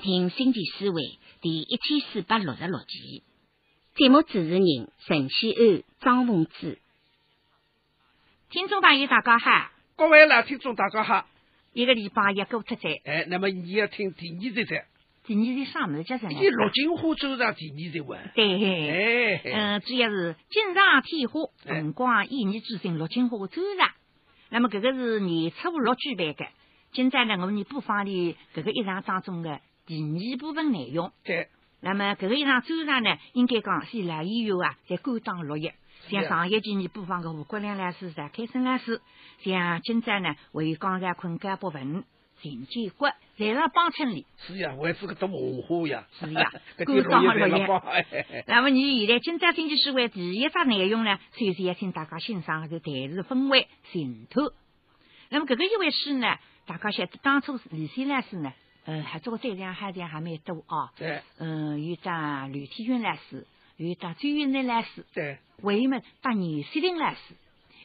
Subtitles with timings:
[0.00, 3.22] 听经济思维第一千四百六十六期，
[3.94, 4.62] 节目主持人
[5.06, 6.78] 陈启安、张凤芝。
[8.50, 11.26] 听众朋友大家好，各位老听众大家好。
[11.72, 14.84] 一个礼拜一过出在，哎，那么你要听第二集噻。
[15.24, 16.32] 第二集啥么子叫什么？
[16.32, 18.30] 你陆金花走上第二集文。
[18.34, 19.38] 对。
[19.38, 19.40] 哎。
[19.44, 23.90] 嗯，主要是锦上添花，辰光一年之星，陆金花走上。
[24.50, 26.46] 那么这个是年初六举办的。
[26.92, 29.58] 今朝呢，我们播放的这个一场当中的。
[29.86, 31.48] 第二部分内容，对。
[31.80, 35.74] 那么，搿个一场周上呢，应该讲是来以后啊，在甘当落叶。
[36.08, 39.00] 像上一期你播放个吴国良老师、陈开生老师，
[39.44, 42.04] 像今朝呢，为刚才困家博文、
[42.42, 44.26] 陈建国，在上帮衬你。
[44.38, 46.06] 是呀，还是个多文化呀。
[46.18, 47.66] 是呀， 甘当落叶。
[48.48, 54.52] 那么，你现在今朝经济社会第一只内容呢，首先要请大家欣赏个台词分为渗透。
[55.28, 58.52] 那么，搿个一回事呢，大家晓得当初李先老师呢。
[58.86, 60.92] 呃，还做个对象，还点还蛮多啊。
[60.96, 61.20] 对。
[61.38, 63.46] 嗯，有张吕天军老师，
[63.76, 65.04] 有张周云南老师。
[65.12, 65.38] 对。
[65.62, 67.18] 还有么当倪锡林老师。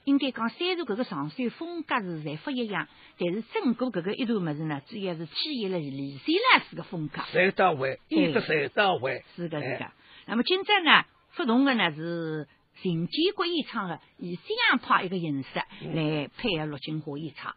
[0.03, 2.87] 应该讲，虽然搿个上水风格是侪不一样，
[3.19, 6.25] 但是整个搿个一段物事呢，主要是体现了李三
[6.55, 7.21] 老师个风格。
[7.31, 7.99] 谁到位？
[8.07, 9.23] 一个谁到位？
[9.35, 9.91] 是的，是的。
[10.25, 12.47] 那么今朝呢，不同的呢是
[12.81, 17.53] 陈建国演唱的，以西洋派一个形式来配合陆金花演唱。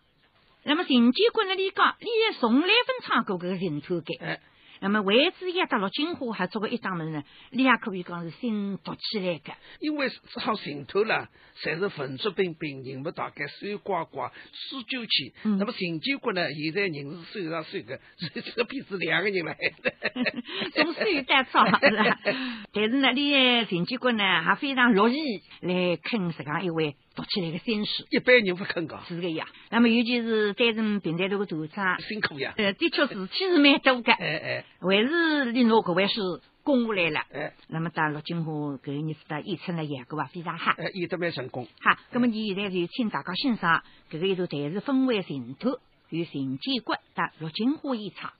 [0.65, 4.41] 那么陈建国那里讲，你也从来分唱过这个人头感。
[4.81, 7.23] 那么为子也到了金花，还做过一张么子呢？
[7.51, 9.55] 你也可以讲是新读起来的。
[9.81, 11.29] 因为好行头了，
[11.63, 15.33] 侪是文质彬彬、人物大概、水呱呱、书九气。
[15.45, 17.99] 那么陈建国呢，现在人是手上手个，
[18.35, 19.55] 这这边是两个人了。
[20.75, 25.17] 总是有点差， 但是呢，你陈建国呢，还非常乐意
[25.61, 26.97] 来啃这样一位。
[27.15, 29.47] 读起来个新书，一般人不肯讲，是个呀。
[29.71, 32.55] 那么尤其是担任平台头个组长，辛苦呀。
[32.57, 34.13] 呃，的确是 其实蛮多的。
[34.13, 36.21] 哎哎，还是你拿各位是
[36.65, 37.21] 攻下来了。
[37.33, 40.73] 哎，那么到陆金华搿一年的演出呢，演个话非常好。
[40.73, 41.69] 哎，演得蛮成功。
[41.81, 45.79] 好，那么你现在就请大家欣赏搿个一段台词分为前头
[46.09, 48.33] 与陈建国的陆金花演唱。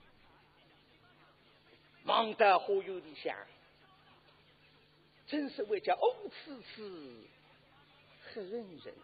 [2.05, 3.35] 忙得花有理想，
[5.29, 6.61] 真是为叫欧次
[8.35, 8.43] 这。
[8.43, 8.53] 人
[8.85, 8.95] 人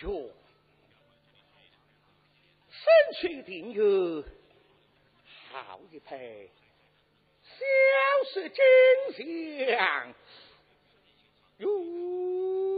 [0.00, 0.30] 哟，
[2.70, 4.22] 身躯定有
[5.50, 6.16] 好一派，
[7.42, 7.64] 小
[8.32, 8.62] 是金
[9.66, 10.14] 香
[11.56, 12.77] 哟。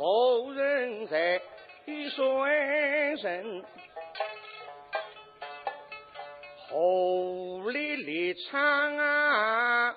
[0.00, 1.42] 不人在
[2.16, 2.50] 衰
[3.16, 3.62] 人，
[6.70, 9.94] 后里里唱啊！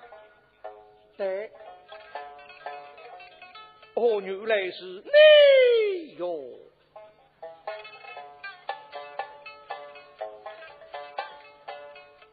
[1.16, 1.50] 对，
[3.94, 6.38] 哦，原来是你哟。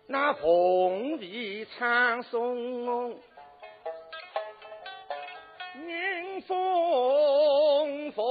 [0.07, 3.17] 那凤皮长松，
[6.41, 8.24] 风风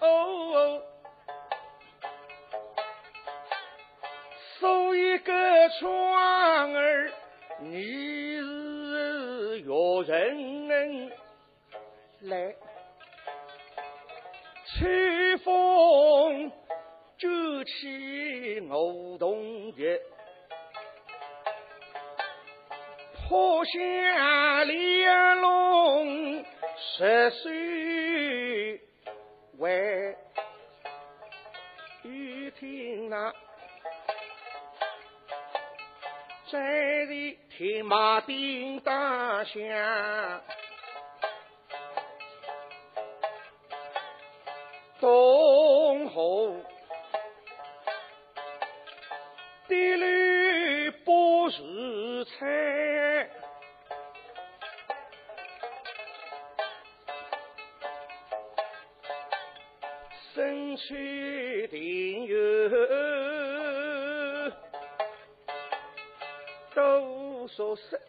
[0.00, 0.82] 风，
[4.58, 5.32] 守一个
[5.80, 7.12] 窗儿，
[7.60, 11.10] 你是有人
[12.22, 12.54] 来
[14.66, 16.52] 吹风。
[17.16, 17.28] 就
[17.64, 20.00] 起我同的，
[23.28, 26.44] 破下两龙
[26.76, 28.80] 十岁
[29.58, 30.14] 为
[32.02, 33.32] 雨听那，
[36.52, 36.60] 在
[37.06, 39.60] 里天马叮当响，
[45.00, 46.54] 东河。
[49.66, 52.46] 地里不是菜，
[67.56, 68.00] 多少色，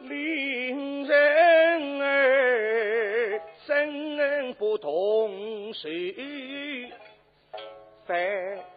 [0.00, 5.88] 令人儿生不同手
[8.06, 8.73] 翻。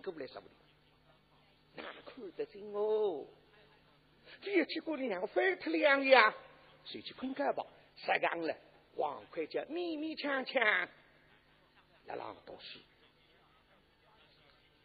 [0.00, 0.48] 乖还重新过来什么
[1.76, 3.26] 的，哪看得清哦？
[4.40, 6.34] 这一天过两分特两呀，
[6.84, 7.66] 谁去困觉吧？
[7.96, 8.56] 杀干了，
[8.94, 10.62] 王快叫勉勉强强
[12.06, 12.78] 来朗读书。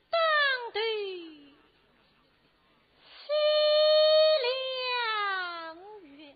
[0.09, 0.81] 当对
[3.01, 3.31] 西
[4.44, 6.36] 凉月，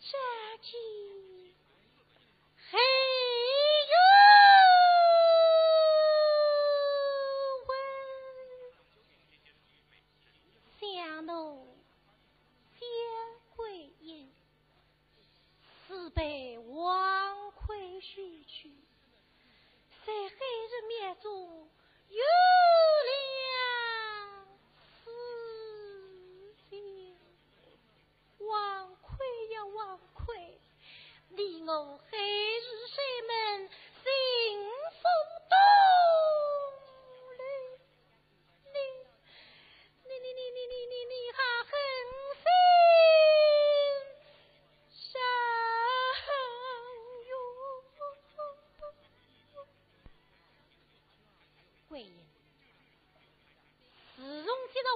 [0.00, 0.16] 杀
[0.62, 1.54] 鸡
[2.70, 2.78] 黑。
[16.14, 18.72] 被王奎许去，
[20.04, 21.68] 在黑日面中
[22.08, 22.22] 有
[23.06, 24.46] 两
[25.04, 25.10] 事
[26.68, 27.16] 情。
[28.38, 30.58] 王奎呀，王奎，
[31.28, 34.08] 你我黑日山门幸
[34.90, 35.02] 福
[35.48, 35.56] 多。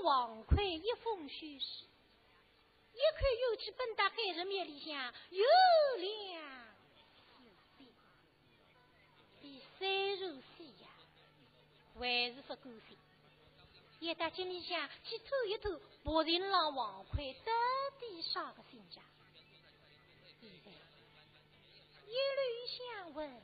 [0.04, 1.84] 王奎一封书时，
[2.92, 3.94] 一看又去奔
[4.62, 5.44] 到海人面里向有
[5.98, 6.40] 两
[7.76, 7.86] 四岁，
[9.40, 10.88] 比三如四呀，
[11.98, 12.96] 还是不够心。
[14.00, 17.52] 也到井里向去偷一偷，不定让王奎到
[18.00, 19.00] 底啥个心家。
[20.40, 20.70] 现在
[22.06, 23.42] 一缕香闻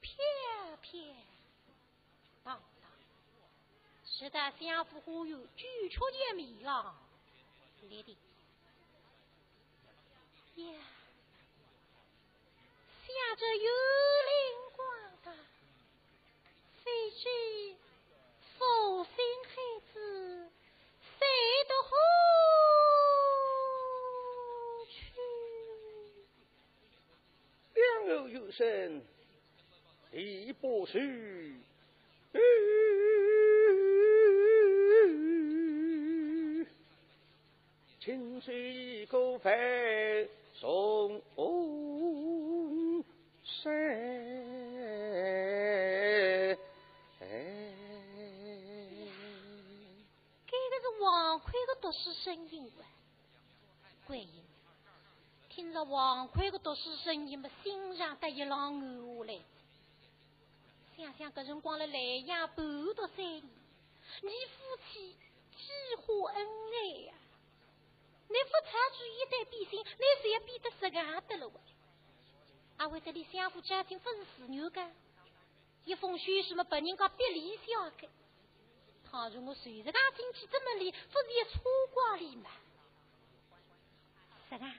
[0.00, 0.14] 飘
[0.80, 1.00] 飘
[2.44, 2.90] 荡荡。
[4.04, 6.94] 使得相府忽悠，举出见米了，
[7.82, 8.16] 来的
[10.56, 10.72] 呀，
[13.06, 14.32] 想着有灵
[14.74, 14.88] 光
[15.22, 15.26] 的，
[16.82, 17.76] 飞去
[18.56, 19.14] 福星
[19.44, 19.50] 孩
[19.92, 19.94] 子，
[21.18, 21.26] 谁
[21.68, 21.90] 得好
[24.88, 24.96] 去？
[27.74, 27.84] 两
[28.16, 29.04] 偶有声，
[30.12, 31.60] 一不许。
[38.06, 41.20] 清水过飞送
[43.42, 43.74] 山，
[50.46, 52.86] 这个是王奎的读书声音哇！
[54.06, 54.30] 观音，
[55.48, 59.40] 听着王奎的读书声音嘛，心上得一浪暗下来。
[60.96, 62.56] 想想搿辰光了莱阳半
[62.94, 63.42] 读三年，
[64.22, 65.16] 你夫妻
[65.56, 67.12] 几花恩爱呀！
[68.36, 71.54] 你不查注一代变心，你谁也变得这样的了哇！
[72.76, 74.90] 阿为这里相互家庭不是自由的，
[75.86, 78.08] 一封书什么把人家别离小的。
[79.10, 81.62] 倘若我随着他进去这么里，不是也错
[81.94, 82.50] 过里吗？
[84.50, 84.74] 是啊，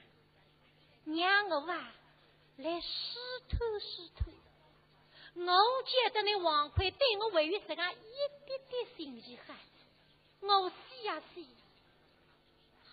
[1.06, 1.92] 让我啊
[2.58, 4.30] 来试透试透。
[5.34, 9.56] 我觉得你王奎对我为于这样一点点心意哈，
[10.42, 11.44] 我死呀死！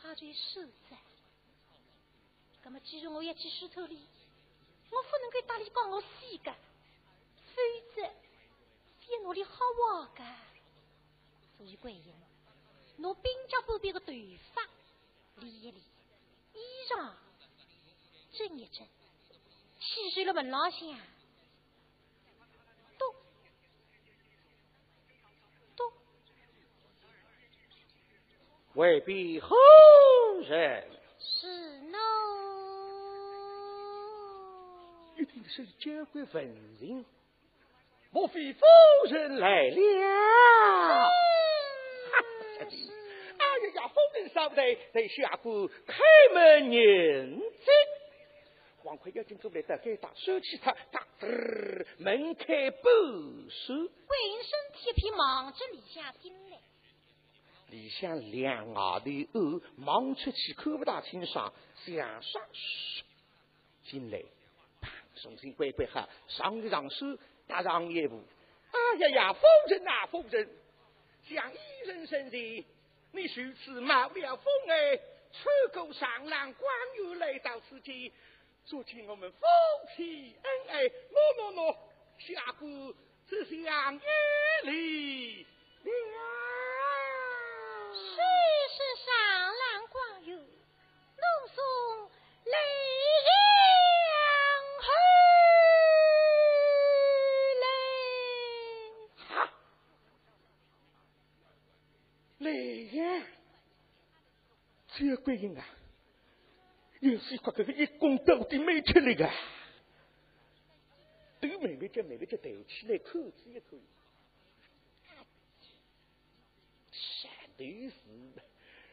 [0.07, 0.95] 他就守着，
[2.63, 3.99] 那么既然我要去石头里，
[4.91, 7.55] 我不能够大力帮我洗个，否
[7.95, 8.01] 则
[9.01, 10.23] 别努力好玩个。
[11.57, 12.13] 所以观音，
[12.97, 14.05] 拿兵家宝贝的头
[14.53, 14.61] 发
[15.37, 15.81] 理一理，
[16.53, 17.11] 衣裳
[18.37, 18.87] 整一整，
[19.79, 20.77] 洗睡了门廊下。
[28.75, 29.55] 未必后
[30.47, 30.83] 人。
[31.17, 31.97] 是喏。
[35.15, 36.45] 一定是结婚文
[36.79, 37.05] 人，
[38.11, 38.59] 莫非夫
[39.09, 39.77] 人来了？
[42.59, 42.67] 哎呀
[43.75, 44.57] 呀，夫人稍等，
[44.93, 46.03] 在下官开
[46.33, 47.71] 门迎接。
[48.83, 52.89] 黄奎要进走来，大概打收起他，打吱门开不
[53.49, 53.73] 收。
[53.73, 56.31] 贵人身体皮，忙着里下进
[57.69, 61.51] 里向两耳的耳，忙出去看不大清爽，
[61.85, 63.03] 向上嘘
[63.83, 64.21] 进来，
[65.15, 67.17] 重新乖乖哈，上一上手，
[67.47, 68.23] 打上一步。
[68.71, 70.47] 哎呀呀，风筝啊，风筝，
[71.27, 72.65] 像一人生的，
[73.11, 74.99] 你如此冒了风哎，
[75.31, 78.11] 穿过上浪，光又来到此间。
[78.65, 79.45] 昨天我们夫
[79.95, 80.91] 妻恩爱，喏
[81.37, 81.77] 喏喏，
[82.17, 82.93] 下官
[83.27, 84.01] 只想约
[84.71, 85.45] 礼
[92.55, 92.63] 送
[93.25, 93.29] 泪
[94.09, 94.09] 阳
[94.79, 94.87] 回
[97.61, 97.65] 来。
[99.27, 99.53] 哈，
[102.39, 102.95] 泪阳，
[104.87, 105.61] 这鬼人啊！
[107.01, 109.29] 又是块这个一公到底没出来个，
[111.39, 113.81] 对妹妹叫妹妹叫抬起来，口子也可以。
[116.91, 117.93] 山头是，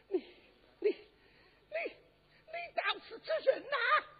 [0.08, 0.22] 你
[0.80, 3.76] 你你你当此之人呐？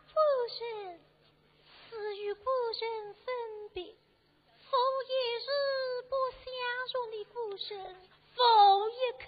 [0.07, 0.15] 夫
[0.61, 1.01] 人，
[1.91, 2.41] 是与夫
[2.81, 3.25] 人分
[3.75, 3.83] 别，
[4.71, 4.79] 否
[5.09, 5.47] 一日
[6.09, 6.47] 不相
[6.95, 7.73] 容的夫人，
[8.37, 9.25] 否一刻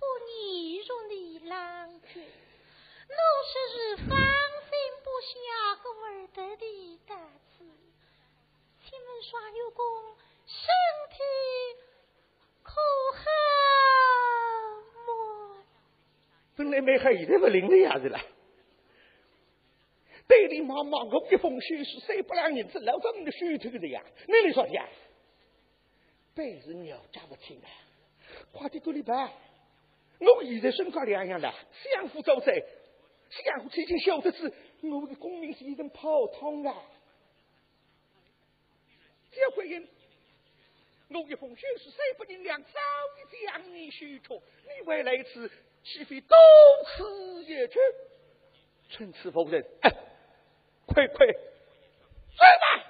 [0.00, 2.12] 不逆容的郎君。
[3.08, 3.14] 我
[3.44, 4.72] 是日放心
[5.04, 5.34] 不下
[5.76, 7.14] 个儿得的大
[7.56, 7.64] 子，
[8.84, 10.66] 请问双牛公身
[11.10, 11.16] 体
[12.64, 12.72] 可
[13.12, 13.20] 好
[15.06, 15.62] 么？
[16.56, 18.18] 本来没还现在不灵的样子了。
[20.28, 24.88] 对里妈妈，我一封书是三百两银子，老早你的手头的呀，你来说的呀？
[26.34, 27.68] 本是鸟家不听啊，
[28.52, 29.30] 快点过来办。
[30.18, 31.52] 我现在身高两样了，
[31.94, 32.52] 相互走在。
[33.30, 34.52] 相夫已经晓得是
[34.82, 36.82] 我的功名是一阵泡汤啊！
[39.30, 39.88] 这回应
[41.08, 45.50] 我一封信是三百银两，早已将你许出，你未来一次
[45.82, 46.36] 岂非多
[46.96, 47.78] 此一举？
[48.90, 49.90] 趁此否认，哎，
[50.92, 52.84] 快快说吧！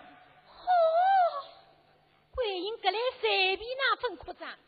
[0.49, 1.45] 哦，
[2.35, 4.59] 贵人格来随便那份扩张，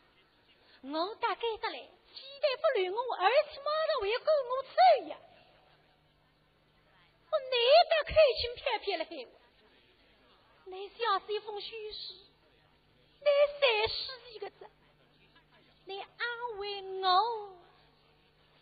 [0.81, 4.69] 我大概得来，期待不留我，而且马上为够我走
[5.09, 5.17] 呀！
[7.29, 7.51] 我难
[7.89, 9.11] 得开心飘飘了海，
[10.71, 10.95] 来写
[11.27, 12.17] 这封书信，
[13.19, 13.27] 来
[13.59, 14.69] 三十几个字，
[15.85, 17.57] 来安慰我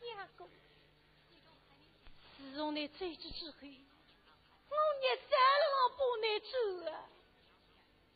[0.02, 0.48] 下个。
[2.38, 3.58] 自从你走之之后，
[4.74, 6.54] 我日子了不能走！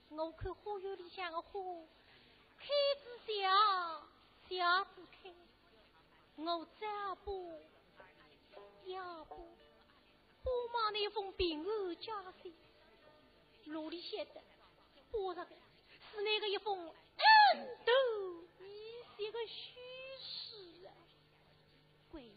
[0.09, 1.61] 我看花园里向的花
[2.57, 2.65] 开
[3.03, 3.49] 之笑，
[4.49, 5.31] 笑之开，
[6.37, 6.87] 我再
[7.23, 7.61] 不，
[8.85, 9.35] 要不。
[10.43, 12.55] 我忙那封平安家信，
[13.65, 14.41] 罗里写的，
[15.11, 15.51] 包着的
[16.11, 17.91] 是那个一封恩都
[18.65, 19.75] 一些个虚
[20.19, 20.89] 实啊！
[22.11, 22.35] 贵人，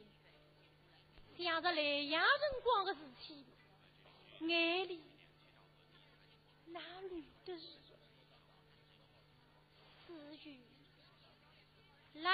[1.38, 3.46] 想着来阳辰光的事情，
[4.40, 5.00] 眼里
[6.66, 6.80] 哪
[7.10, 7.66] 里的是
[10.42, 10.58] 至于
[12.14, 12.32] 郎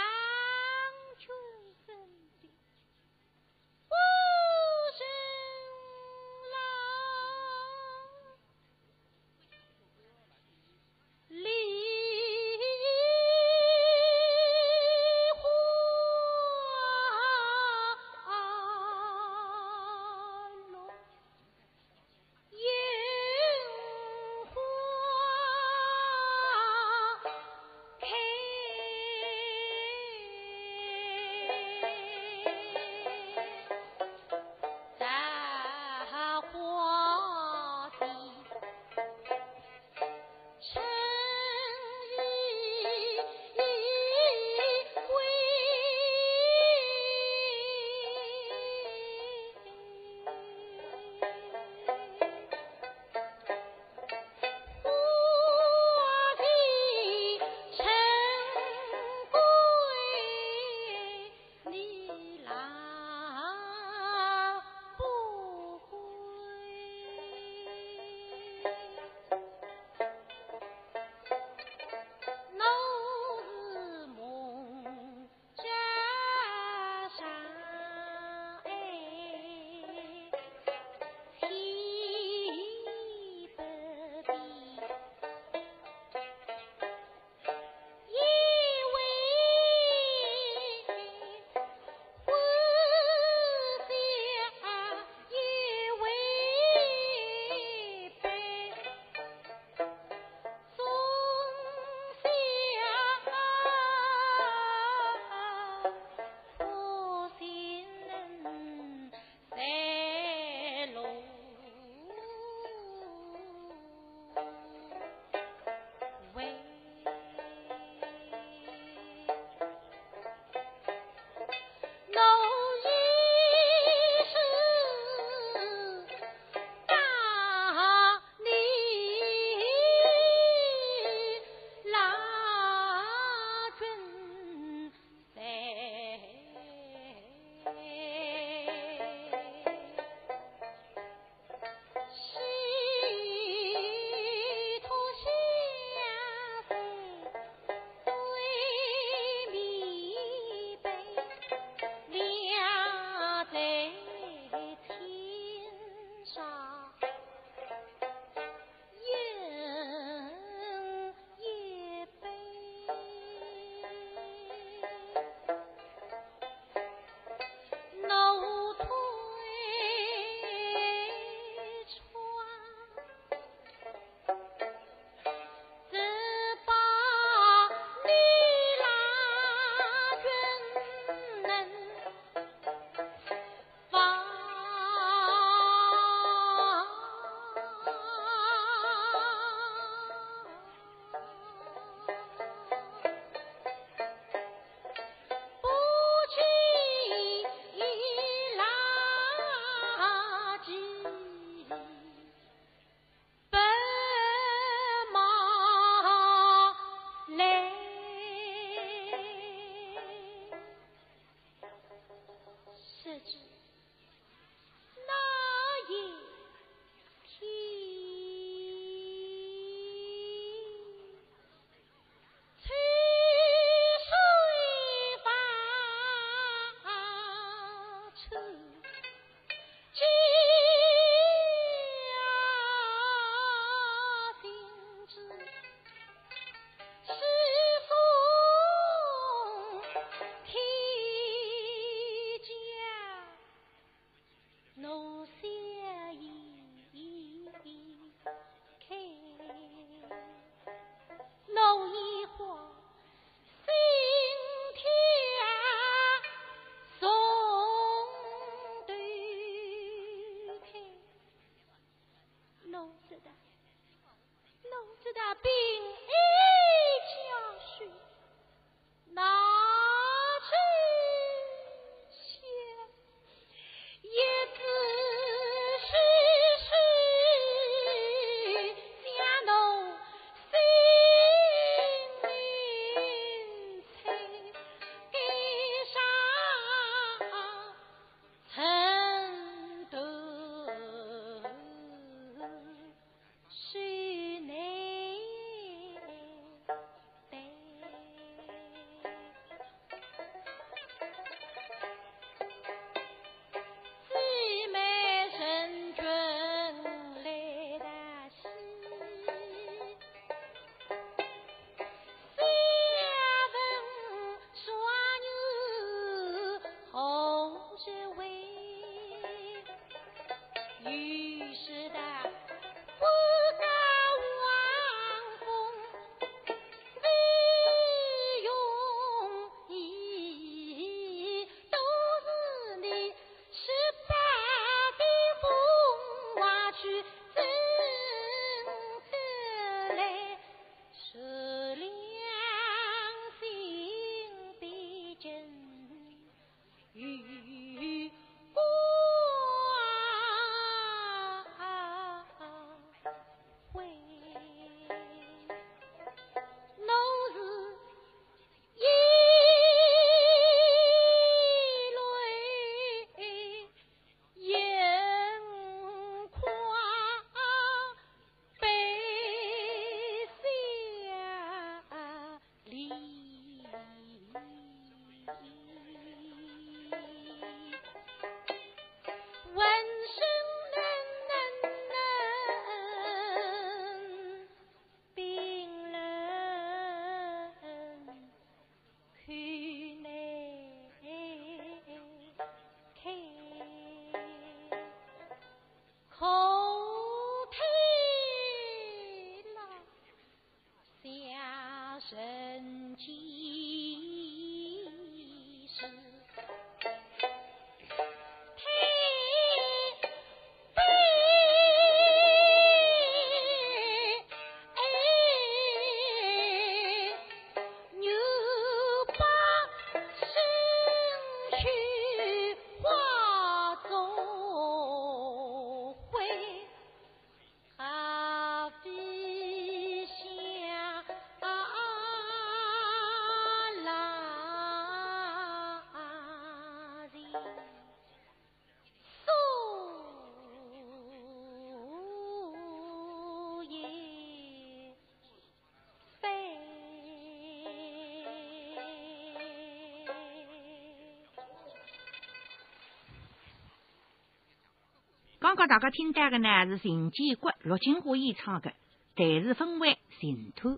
[455.46, 458.70] 刚刚大家听到的呢是陈建国、陆金花演唱的
[459.14, 460.70] 《台是分为净土》，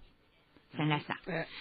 [0.76, 1.06] 陈老师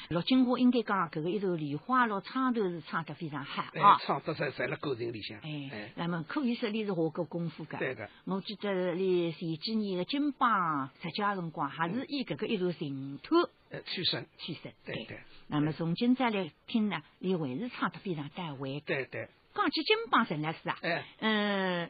[0.10, 7.78] 陆金花应该讲这个一首《梨花落》唱头是唱得非常好哎啊，，唱得在在了歌声里向，哎哎，，那么可以说你是下过功夫的。
[7.78, 13.38] 对的，我记得你前几年的金榜十佳辰光，还是以这个一首净土
[13.70, 14.70] 呃，出身，取胜。
[14.84, 15.18] 对对
[15.48, 18.82] 那么从今再来听呢，你还是唱得非常到位。
[18.82, 21.90] 对对，讲起金榜陈老师啊，哎，嗯，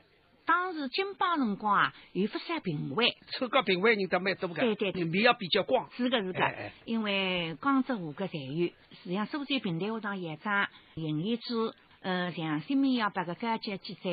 [0.77, 5.05] 当时金榜辰光啊，有不少评委，参加评委人倒蛮多个，对对对。
[5.05, 8.71] 面也比较广，是个是个哎哎，因为江浙沪个侪有，
[9.15, 14.09] 像苏州平台学堂校长尹丽珠，呃，像新民要八个高级记者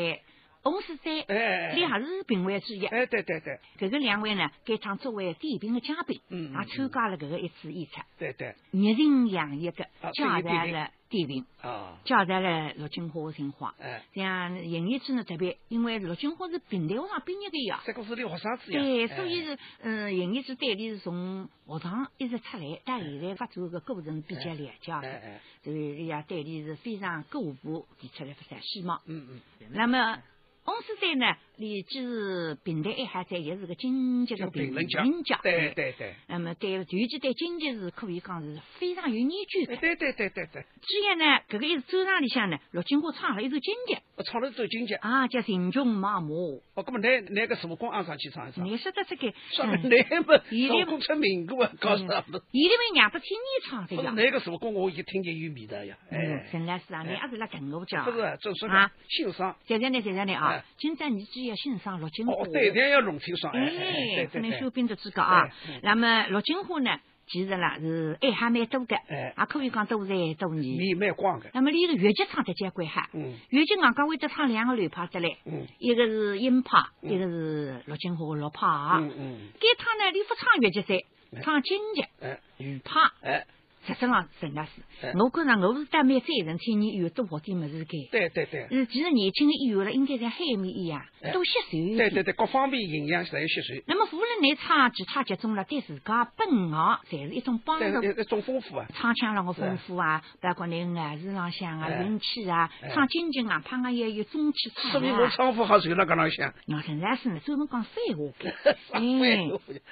[0.62, 2.87] 洪世斋，哎哎哎你还是评委之一。
[2.87, 3.61] 哎，对对对。
[3.79, 13.74] 搿个两位呢，该趟作为点评的嘉宾，也参加了搿个一次演出，对对，热情洋溢的啊交对对代了点评，啊，介绍了陆金花的情况。
[13.81, 17.83] 哎，像尹丽珠呢特别，因为陆金花是平台学堂毕业的呀。
[17.85, 19.16] 这个是留学生子呀，对，哎。
[19.16, 29.00] 所以是，嗯，尹丽珠对你是从学堂一直出来，但现在发展个过程比较了解的，所以人家对你是非常高步提出来发展希望。
[29.07, 30.18] 嗯嗯，那么，
[30.64, 34.88] 翁师在呢，里既是平台爱好者，也是个经济的评评论
[35.22, 35.38] 家。
[35.42, 39.77] 对对对，那么对，尤其对经济是可以讲是非常有研究的。
[39.77, 40.12] 对对。
[40.14, 40.46] 对对。
[40.53, 46.27] 对，既然呢，搿个一是周场里向呢，陆金花唱了一首京剧我唱了首京剧，啊，叫《秦琼马马》。
[46.74, 49.33] 哦，那么那那个什么光安上去唱一唱，你晓得这个？
[49.50, 52.38] 上面嗯那么伊里老公出名过啊，搞啥不？
[52.53, 54.12] 伊里面娘不听你唱的不是呀？
[54.14, 58.05] 那个什么歌，我已经听见有味道呀，嗯哎，，陈老师啊，你哎也是来跟我讲。
[58.05, 62.35] 不是，正是啊欣赏，在这里，在这里啊哎，今朝你只要欣赏陆金花。
[62.35, 65.48] 哦，对，这要弄清爽，哎哎哎，对对对可能修，兵的资格啊。
[65.83, 69.34] 那么陆金花呢，其实啦是爱还蛮多的，哎。
[69.37, 70.76] 也可以讲多才多艺。
[70.78, 70.94] 你。
[70.94, 73.34] 蛮广的，那么你个越剧唱得结怪哈，嗯。
[73.50, 75.66] 越剧刚刚会得唱两个流派出来，嗯。
[75.78, 77.10] 一个是音派，嗯。
[77.10, 78.66] 一个是陆金花的陆派。
[78.66, 81.04] 嗯嗯，该趟呢，你不唱越剧噻，
[81.42, 82.40] 唱京剧、哎。
[82.58, 83.46] 豫派。
[83.87, 84.70] 哎，实质上，陈老师
[85.03, 87.92] 哎，我觉着我是当蛮赞成青年以后多学点么子该。
[88.11, 88.66] 对对对。
[88.70, 91.99] 呃，其实年轻的以后了，应该像海绵一样哎多吸收一点。
[91.99, 98.01] 对对对，各方面营养侪要吸收，那么，无论你唱其他剧种了，对自家本行侪是一种帮助。
[98.01, 98.87] 对一一种丰富啊。
[98.94, 105.33] 唱腔上个丰富啊，包括你外事浪向啊、哎运气啊哎，唱京剧啊，怕也有中气唱说明我啊。
[105.35, 106.53] 唱法好，就那搿能想。
[106.66, 108.51] 杨陈老师呢，专门讲废话的，
[108.92, 109.49] 哎哎，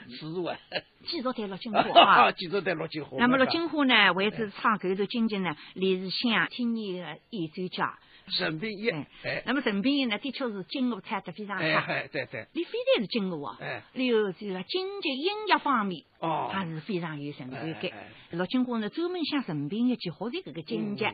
[0.09, 0.57] 是啊，
[1.05, 2.33] 继续谈陆金花啊。
[2.33, 3.17] 记住在陆金花。
[3.19, 7.99] 那么陆金花呢，为是唱搿首京剧呢，李是想听你的演奏家。
[8.29, 8.89] 陈炳义，
[9.25, 11.93] 哎那么陈炳义呢，的确是京舞唱得非常哎好。
[11.93, 17.91] 哎对对，你非但是京舞啊，哎然后就是京剧音乐方面，哦，他是非常有成就感。
[18.31, 21.05] 陆金花呢，专门向陈炳义去学习搿个京剧。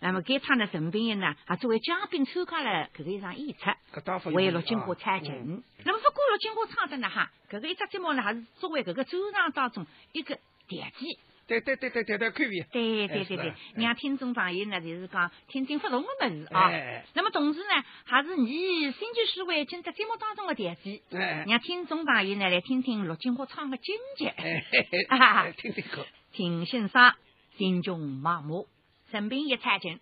[0.00, 5.34] 那么给他呢，陈炳义呢，还作为嘉宾参加了搿个一场演出，为陆金花唱琴。
[5.34, 11.18] 嗯那么不过陆金花唱的呢哈，搿个一只节目呢，还是作为搿个周场当中一个调剂。
[11.46, 12.60] 对对对对对对，可以。
[12.72, 16.68] 对对对对让听众朋友呢，就是讲听听不同的么子啊。
[16.68, 18.48] 哎那么同时呢，还是你
[18.92, 26.06] 新剧诗会今在节目当中的调剂，哎让听众朋友呢来听听陆金花唱的京剧，哎嘿嘿啊哎，听听歌。
[26.32, 27.12] 听欣赏
[27.56, 28.64] 《心中麻木》，
[29.10, 30.00] 陈炳一唱琴。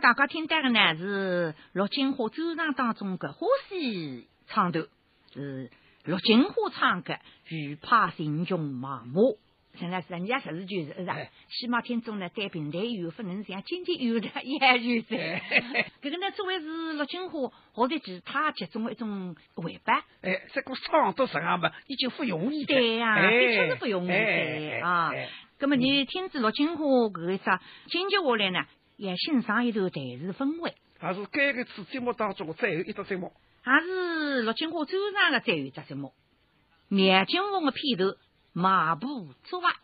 [0.00, 4.86] 大家听到的呢是陆金花周场当中的花戏唱段，
[5.34, 5.70] 是
[6.04, 9.20] 陆金花唱的《惧怕心穷麻木》。
[9.78, 11.30] 现在人家实事求是，是吧哎？
[11.50, 15.44] 起码听众呢对平台有不能像经济有的也有噻。
[16.00, 22.74] 这个呢，作为是陆金花或者其他集中的一种尾巴，哎，这个唱到这样嘛，已经不容易的。
[22.74, 25.12] 对呀、哎的确是不容易哎的啊。
[25.60, 26.84] 那么你听着陆金花
[27.14, 27.60] 这个啥，
[27.90, 28.66] 紧接下来呢，
[29.00, 30.74] 也欣赏一段台词氛围。
[30.98, 33.32] 还是该个次节目当中的最后一个节目。
[33.64, 36.12] 也是陆金花走上的最后一只节目，
[36.88, 38.14] 灭金凤的片头
[38.52, 39.74] 马步作画。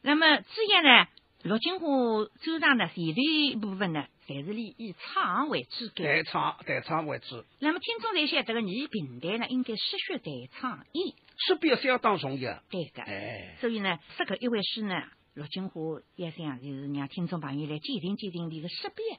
[0.00, 1.06] 那么之前呢，
[1.42, 1.86] 陆金花
[2.24, 6.24] 走上的前头部分呢，侪是以以唱为主代干。
[6.24, 12.62] 唱代唱为主，那么听众在想，这个你平台呢，应该识学代唱一，识别相当重要。
[12.70, 13.02] 对的。
[13.02, 15.02] 哎，所以呢，这个一回事呢，
[15.40, 19.18] 陆金花也想就是让听众朋友来鉴定鉴定你的识别。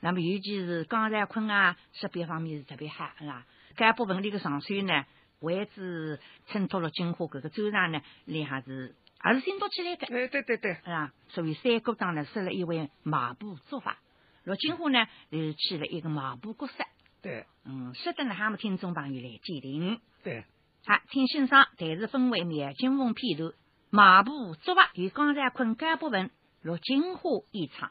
[0.00, 3.46] 那么尤其是刚才坤啊，识别方面是特别好，是吧？
[3.76, 5.04] 该部分里个上水呢，
[5.38, 11.12] 为之衬托陆金花搿个周上呢，里还是还是新多起来的，哎，对对对，是吧？
[11.28, 14.00] 所以三国当呢设了一位马步做法，
[14.42, 16.84] 陆金花呢就起了一个马步角色，
[17.22, 20.00] 对嗯，使得呢他们听众朋友来鉴定。
[20.24, 20.44] 对，
[20.84, 23.52] 好，请欣赏台词分为灭金凤片头，
[23.90, 26.30] 马步作画与刚才困干部分
[26.62, 27.90] 陆金花一唱。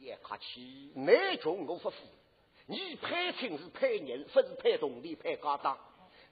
[0.00, 1.96] 别客气，内中我不服。
[2.66, 5.78] 你配亲是配人，不是配动力、配家当。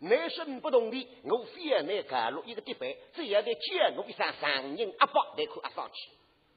[0.01, 6.11] 内身不动力，我非要拿赶路一个地板，只要得叫我一声上人阿伯，来看阿上去。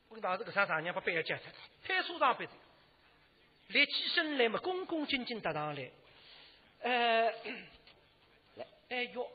[0.10, 1.52] 我当时个啥啥娘把板要夹出来，
[1.84, 2.52] 派出所背的，
[3.68, 5.92] 立起身来嘛，恭恭敬敬搭上来，
[6.82, 7.32] 呃，
[8.56, 9.30] 来，哎哟，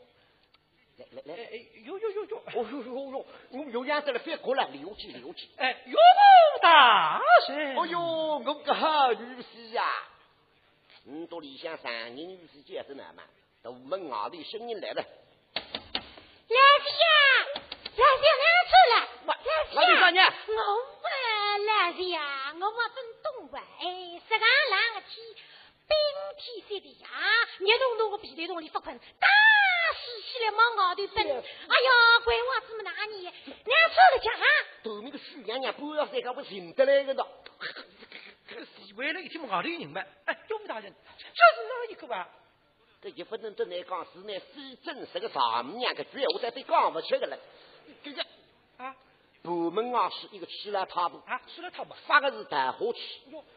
[1.01, 5.49] 来来来，哎哎哟哟哟哟，哦呦呦呦，我有样子了，翻过来，留起留起。
[5.57, 5.99] 哎哟
[6.61, 9.83] 大神，哦呦，我个好女婿呀！
[11.05, 13.23] 你到里向上人女婿见着呢嘛？
[13.63, 15.03] 大门外头声音来了，
[15.55, 17.07] 老弟呀，
[17.97, 19.09] 老弟哪出来？
[19.25, 20.21] 我老弟老弟啥呢？
[20.49, 20.53] 我
[21.03, 23.63] 问老弟呀，我没分懂吧？
[23.81, 25.17] 哎，十个冷个天，
[25.89, 25.97] 冰
[26.37, 27.09] 天雪地呀，
[27.59, 29.29] 热咚咚个皮头洞里发困，打
[30.05, 31.27] 死起来往外头奔。
[31.27, 31.91] 哎呀，
[32.25, 33.25] 鬼娃子们哪里？
[33.25, 34.47] 哪出来讲啊？
[34.85, 37.27] 后面个水娘娘半夜三更不寻得来个呢。
[38.49, 42.29] 这个是为了一听外头有人嘛，哎，哟大人，这是哪一个吧？
[43.03, 47.39] 这一不能对你讲是那非真实的丈母娘个句我，再对讲不出个了。
[48.03, 48.23] 这个
[48.77, 48.95] 啊
[49.43, 51.97] 部门啊是一个起来踏步，啊，吃了他吧？
[52.07, 53.01] 发个是大火气，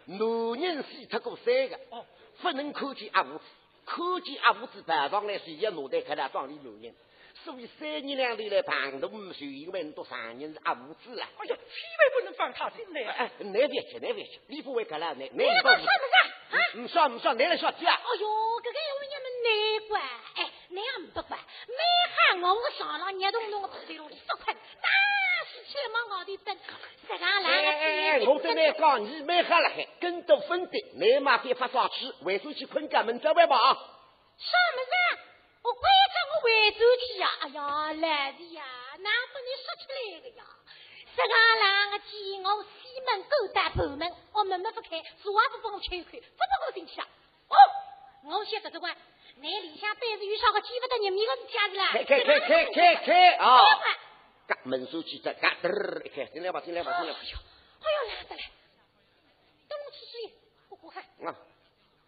[0.05, 0.19] 男
[0.61, 2.05] 人死脱过三个，哦，
[2.41, 3.43] 不能看见阿五子，
[3.85, 6.95] 看见阿五子爬上来随着脑袋开了装里男人，
[7.43, 11.27] 所以三年两头来碰头，就因为都上人是阿五子了。
[11.37, 13.15] 哎呀，千万不能放他进来啊！
[13.17, 16.55] 哎，难别去，难别去，你不会干了，难难你说是不是？
[16.55, 16.57] 啊？
[16.75, 17.93] 唔说唔说，你来说去啊！
[17.93, 18.27] 哎呦，
[18.63, 20.01] 这个要你们难管，
[20.35, 21.75] 哎，那样不管，没
[22.15, 24.89] 喊我我上了热咚咚的皮头洞里发困，打
[25.73, 33.01] 哎来哎，我跟你讲，你没喝了海，跟着分的，你妈别发上去，回出去困觉
[33.33, 33.73] 外吧啊！
[34.37, 34.91] 什么事？
[35.63, 35.83] 我关
[36.13, 37.29] 着我回走去呀！
[37.41, 38.63] 哎呀，来的呀，
[38.99, 40.43] 哪把你说出来的呀？
[41.15, 41.65] 石上来
[42.43, 47.07] 我西门勾搭后门，我门门不开，说话不帮我开开，不帮我进去啊！
[47.49, 47.55] 哦，
[48.25, 48.95] 我晓得这关，
[49.37, 51.91] 你里向对着有啥个记不得人命个事体啊？
[51.93, 53.59] 开开开开开开啊！
[54.47, 57.37] 嘎门手记得嘎嘚儿一开，进来吧进来吧进来吧哎呦，
[57.79, 58.51] 哎呦，来得来，
[59.69, 60.33] 等我吃水，
[60.69, 61.35] 我过海，啊！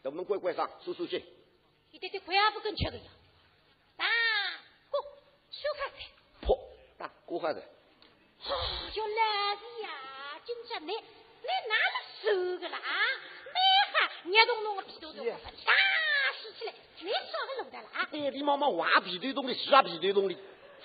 [0.03, 1.23] 等我们乖乖上收收去。
[1.91, 3.03] 一点点快也不跟吃个呀。
[3.95, 4.05] 打
[4.89, 4.99] 过
[5.49, 6.09] 小开菜，
[6.41, 6.59] 破
[6.97, 7.63] 打过下子，
[8.43, 8.51] 哎
[8.93, 12.77] 呦，来的呀，今朝你你哪了手个啦？
[13.53, 13.59] 没
[13.93, 15.31] 哈，捏动动我皮头头，打
[16.41, 18.09] 死起来，你少个弄的啦？
[18.11, 20.35] 哎，你妈妈话皮对动的，是啊皮对动的。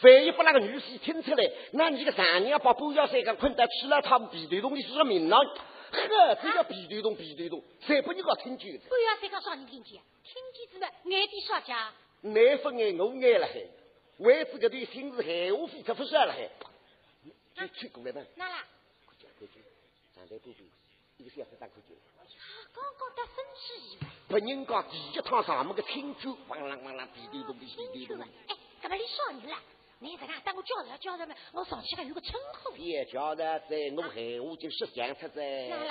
[0.02, 5.38] 万一把那个女婿听出来，那你个丈娘把半腰三个困得吃了他们皮对动的是个名堂。
[5.92, 8.78] 呵，这叫皮对动皮对动，谁不你个听见的？
[8.88, 11.92] 不要再讲少人听见，听见之外，眼底少家。
[12.20, 12.32] 你
[12.62, 13.60] 分眼我爱了还，
[14.18, 16.48] 为这个对心是海我非特不杀了还。
[17.54, 18.64] 就去过来吧，哪啦？
[19.04, 19.64] 快点快点，
[20.14, 20.70] 上台不比，
[21.18, 21.98] 一个小时打快点。
[22.72, 28.28] 刚刚得生气以外，别人讲第一趟上门个清酒，咣啷咣啷皮对动的皮对动的听出来。。
[28.46, 29.60] 哎，干嘛你少人啦？
[30.02, 32.72] 你这个当我叫人叫人们，我上去还有个称呼。
[32.72, 35.42] 别叫了，在我喊我就是想出在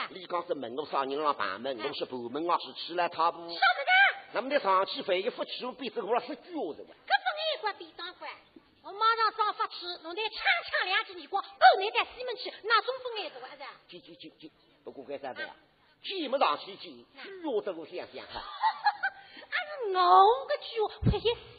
[0.10, 3.38] 你讲是问我啥人让旁门，我是部门我是去了他不？
[3.38, 3.91] 少这个，
[4.34, 6.89] 那么你上去反一副气，我变成我了十句话的哇！
[7.06, 8.32] 搿不眼光便当官。
[8.82, 14.00] 我马上上法去，弄得枪枪两记耳光，够你在西门去那中分眼子哇是？
[14.00, 14.50] 就就就就，
[14.84, 15.56] 不过干啥子呀？
[16.02, 18.41] 见不上去见，句话这我想想哈。
[19.51, 19.53] 俺
[19.86, 21.59] 是我个句话，我也想了真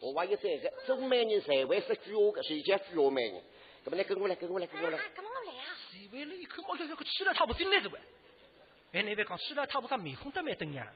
[0.00, 2.42] 我还有这个，中美人谁会说句话的？
[2.42, 3.42] 谁家句话美人？
[3.84, 5.76] 那么来跟我来，跟我来，跟我来啊。，干嘛我来啊？
[5.94, 7.98] 以为了一口毛，这个吃了他不进来的喂。
[8.92, 10.86] 哎，那边讲吃了他不他面孔都蛮登呀。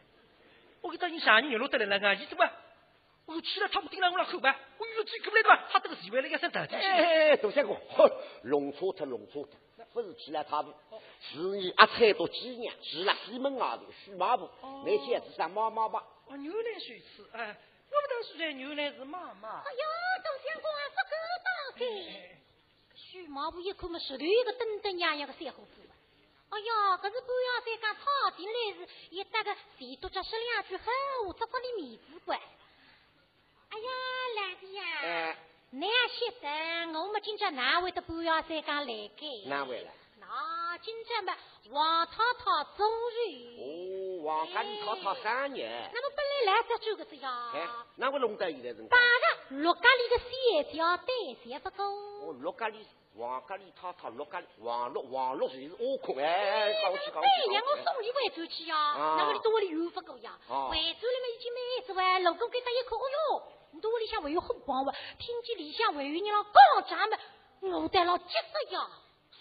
[0.80, 2.48] 我给他你啥人有路得来那个，伊怎么？
[3.26, 6.84] 我说吃了他不顶了我那口吧，我有嘴过来的吧，他这个以为了一声大进去。
[6.86, 9.46] 哎，大三哥，呵，弄错特弄错
[9.76, 10.72] 他，不是去了他们，
[11.20, 14.48] 是你阿菜多几年，去了西门外头须马步，
[14.86, 16.02] 那些是上妈妈吧？
[16.28, 19.72] 哦，牛奶水吃，哎，我不当是在牛奶是妈妈哎。
[19.72, 19.82] 呦，
[20.24, 21.12] 董相公啊，不够
[21.44, 21.82] 当的。
[22.94, 25.70] 许毛布一看嘛，石头一个噔噔呀呀个三胡子。
[26.50, 30.86] 哎呀，可是半夜三讲吵进来时，也搭个谁多讲说两句狠
[31.26, 32.40] 话，这这里面子怪。
[33.70, 33.88] 哎呀，
[34.36, 34.82] 来的呀！
[35.02, 35.36] 哎，
[35.70, 39.48] 你也晓得，我们今朝哪会得半夜三讲来该？
[39.48, 39.92] 哪位了？
[40.20, 41.36] 那今朝嘛，
[41.68, 42.88] 王涛涛终
[43.28, 44.07] 于。
[44.28, 47.50] 哦，王家里那么本来来这九个字呀。
[47.54, 47.66] 哎，
[47.96, 48.86] 哪会弄得现在人？
[48.88, 51.06] 打个陆家里的三条单
[51.42, 51.82] 线不够。
[51.82, 53.72] 哦，陆家里王家里
[54.14, 56.18] 陆家里王陆王陆谁是挖空？
[56.18, 60.38] 哎，搞起搞起对呀，我送你回转去呀，那么你到屋里有不够呀？
[60.50, 66.44] 啊回转了嘛，已经买子哇，老公给他一口，哎哟，你到屋里向还有红光哇，听见里向还有人让
[66.86, 67.18] 讲咱们，
[67.82, 68.86] 我得了急死呀！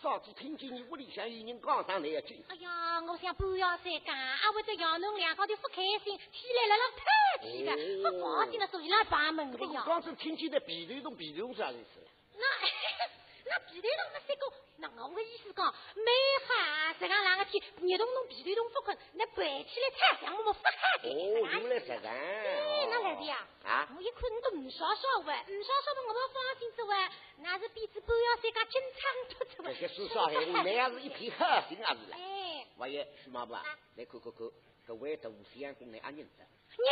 [0.01, 7.75] 上次听见你屋里向有人讲上来一句，哎呀，我想半夜三更，阿会得让侬两高头不开心，起来了了太气了，
[8.11, 9.83] 不高兴了，所以来把门的呀。
[9.85, 11.99] 刚是听见的皮头洞皮头洞啥意思？
[12.37, 12.45] 那
[13.49, 16.11] 那皮头洞那三个，那我的意思讲，每
[16.45, 20.69] 哈这样两个天，热动动皮头洞不困，那摆起来太像我们不开
[21.01, 21.41] 哦，心。
[21.41, 22.05] 原来是这样。
[22.05, 23.47] 哎，那来的呀？
[23.63, 26.95] 啊我一看你都唔少少喂，唔少少嘛，我们放心走喂，
[27.37, 29.73] 那是比子半夜三更经常突出喂。
[29.73, 32.17] 这些说上海话，那也是一片好心啊是啦。
[32.19, 33.63] 哎，我也徐妈妈，
[33.95, 34.47] 来看看看，
[34.85, 36.45] 各位大相公来阿认得。
[36.77, 36.87] 娘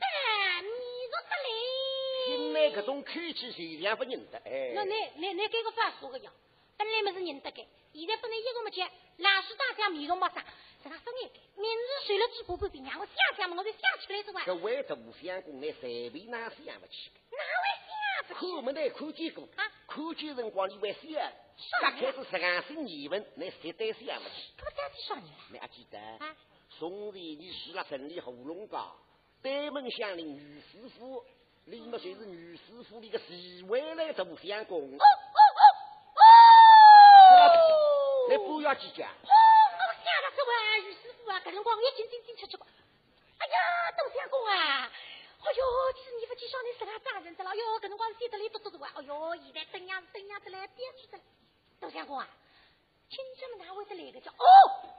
[0.00, 0.06] 的，
[0.62, 0.70] 你
[1.10, 1.28] 说得
[2.26, 2.70] 现嘞？
[2.72, 4.38] 在搿种口气谁两不认得？
[4.46, 6.32] 哎，那你你你给个法说个呀？
[6.82, 8.82] 本来么是认得个，现在不能一个么接，
[9.18, 10.42] 老师大家面容没上，
[10.82, 14.42] 这个分一个，明日睡了几把半边，让我想想嘛，我就想起来是吧？
[14.44, 17.10] 各位大相公来随便哪想不起。
[17.30, 18.40] 哪位想不起？
[18.40, 21.32] 看没得看见过啊，看见辰光你会想，
[21.82, 24.34] 刚开始十二岁疑问，你绝对想不起。
[24.58, 25.44] 这不再去少年了？
[25.52, 25.98] 你还记得？
[26.18, 26.36] 啊，
[26.68, 28.96] 宋前你去了城里喉咙高，
[29.40, 31.24] 对门相邻女师傅，
[31.64, 34.80] 你们就是女师傅里个侍卫来大相公。
[34.80, 35.41] 哦哦
[38.22, 42.66] 哦你不要去讲，哦，我想了这位于师傅啊，搿辰光我一进进进出出过。
[43.38, 43.56] 哎呀，
[43.98, 44.90] 董相公啊！
[45.42, 48.92] 哎呦，其实你不介绍你自家大人的了，哟，搿辰光写得里嘟嘟嘟啊！
[48.94, 51.18] 哎哟，现在怎样怎样的来憋出的。
[51.80, 52.28] 董相公啊，
[53.10, 54.30] 亲家们哪会得来个叫？
[54.30, 54.44] 哦，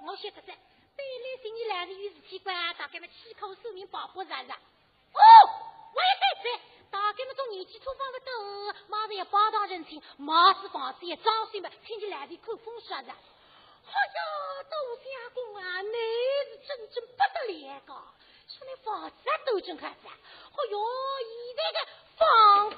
[0.05, 0.53] 我晓得噻，
[0.97, 4.51] 本来寻你来是有事体关，大概么七口寿命保护啥子？
[4.51, 5.19] 哦，
[5.93, 6.59] 我也在在，
[6.93, 13.11] 大概么种人年纪粗方不多，马上要报堂认亲，马子房子也装修嘛，亲戚来的口风说的。
[13.11, 14.19] 哎呀，
[14.69, 15.97] 杜相公啊，你
[16.51, 17.93] 是真正不得了个，
[18.47, 19.15] 说你房子
[19.47, 19.95] 都真开子。
[20.05, 20.85] 哎哟，
[21.25, 21.79] 现在的
[22.15, 22.77] 房价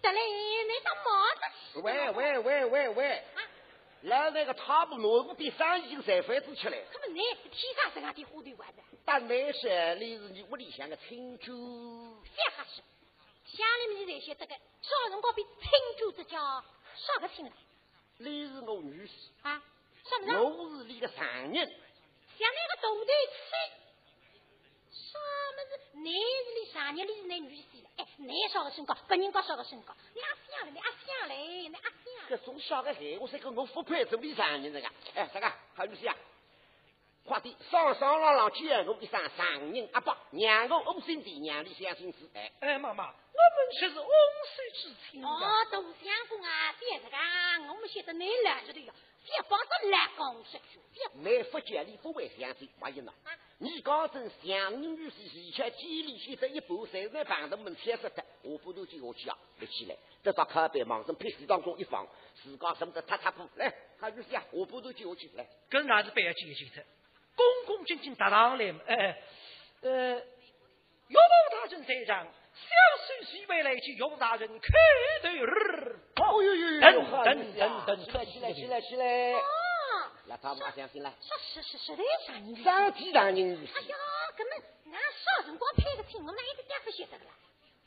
[0.00, 0.18] 得嘞，
[0.64, 0.70] 你
[1.82, 3.24] 喂喂喂喂喂！
[4.02, 6.76] 来那个他不落伍的三已经晒饭子吃了。
[6.90, 7.20] 他们你
[7.52, 8.82] 天上这样的虎头玩的。
[9.04, 11.52] 但那是你是你屋里向个亲舅。
[12.36, 12.82] 下哈是，
[13.56, 16.62] 乡里面这些这个少辰光比亲舅这叫
[16.96, 17.52] 啥个亲了？
[18.18, 19.10] 你是我女婿。
[19.42, 19.62] 啊？
[20.08, 20.42] 什么人？
[20.42, 21.54] 我是你的上人。
[21.54, 23.46] 像那个东头吃。
[24.92, 25.98] 什么是？
[25.98, 26.18] 你是
[26.58, 27.90] 你上人，你是你女婿了。
[27.96, 29.94] 哎，你少个身高，别人高少个身高。
[30.14, 32.28] 你阿香嘞，你阿香嘞，你阿香。
[32.28, 34.88] 这种小个孩，我说个我不配做你上人这个。
[35.14, 36.16] 哎，这个好女婿啊，
[37.24, 42.28] 快点上上朗朗见我一声上人阿伯，让我五兄弟娘里相亲子。
[42.34, 45.24] 哎哎，妈妈，我们却是翁婿之亲。
[45.24, 45.38] 哦，
[45.70, 48.92] 杜相公啊，别这个，我们现在你拦着的呀，
[49.24, 50.80] 别帮着拦公说去。
[51.14, 53.12] 没福建里不会相亲，万一呢？
[53.58, 58.24] 你讲真，相人女婿以前千里选择一步，谁在旁头门贴死的？
[58.42, 62.08] 我不如就下去啊，立起来，得到靠背往上屁股当中一放，
[62.42, 65.46] 自家什么的踏踏步来，还女婿啊，我不如就下去来。
[65.68, 66.84] 跟哪是不要急急的，
[67.36, 69.22] 恭恭敬敬搭上来嘛，哎，
[69.82, 70.20] 呃，岳
[71.08, 72.68] 母大人在场，小
[73.06, 74.68] 婿媳妇来去岳母大人开
[75.22, 75.98] 头儿。
[76.16, 76.80] 哦呦呦呦！
[76.80, 79.34] 等等等等，起来起来起来起来！
[80.26, 81.12] 那他们相信了。
[81.20, 82.62] 是是是是的，啥人？
[82.62, 83.96] 上天上人女哎呀，
[84.36, 84.58] 根本
[84.92, 87.30] 俺啥辰光拍个亲，我们一个点不晓得个啦。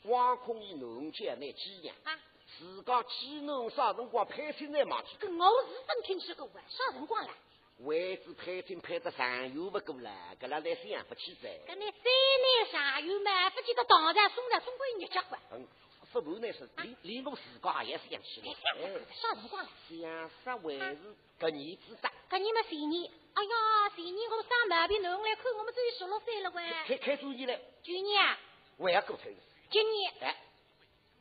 [0.02, 2.18] 王空一农家那几年啊，
[2.58, 5.16] 自家几弄啥辰光拍亲来嘛去？
[5.18, 7.30] 跟我是真听说过，啥辰光了？
[7.78, 10.10] 位置拍亲拍得上游不够了，
[10.40, 11.48] 搿拉来想不起噻。
[11.66, 12.04] 搿你三
[12.40, 15.38] 年上游嘛，不记得当然送了，总归日结婚。
[15.52, 15.66] 嗯，
[16.12, 18.52] 不不那是连连我自家也是想起来。
[18.80, 19.68] 哎，啥辰光了？
[19.88, 22.08] 想啥为是搿年子的？
[22.30, 26.70] 搿年嘛前年，哎呀，前年我们生毛病，侬来看我们只有十六岁了喂。
[26.86, 27.58] 开开主意了。
[27.82, 28.38] 去年啊？
[28.76, 29.36] 我也过头了。
[29.70, 30.12] 今年？
[30.20, 30.36] 哎，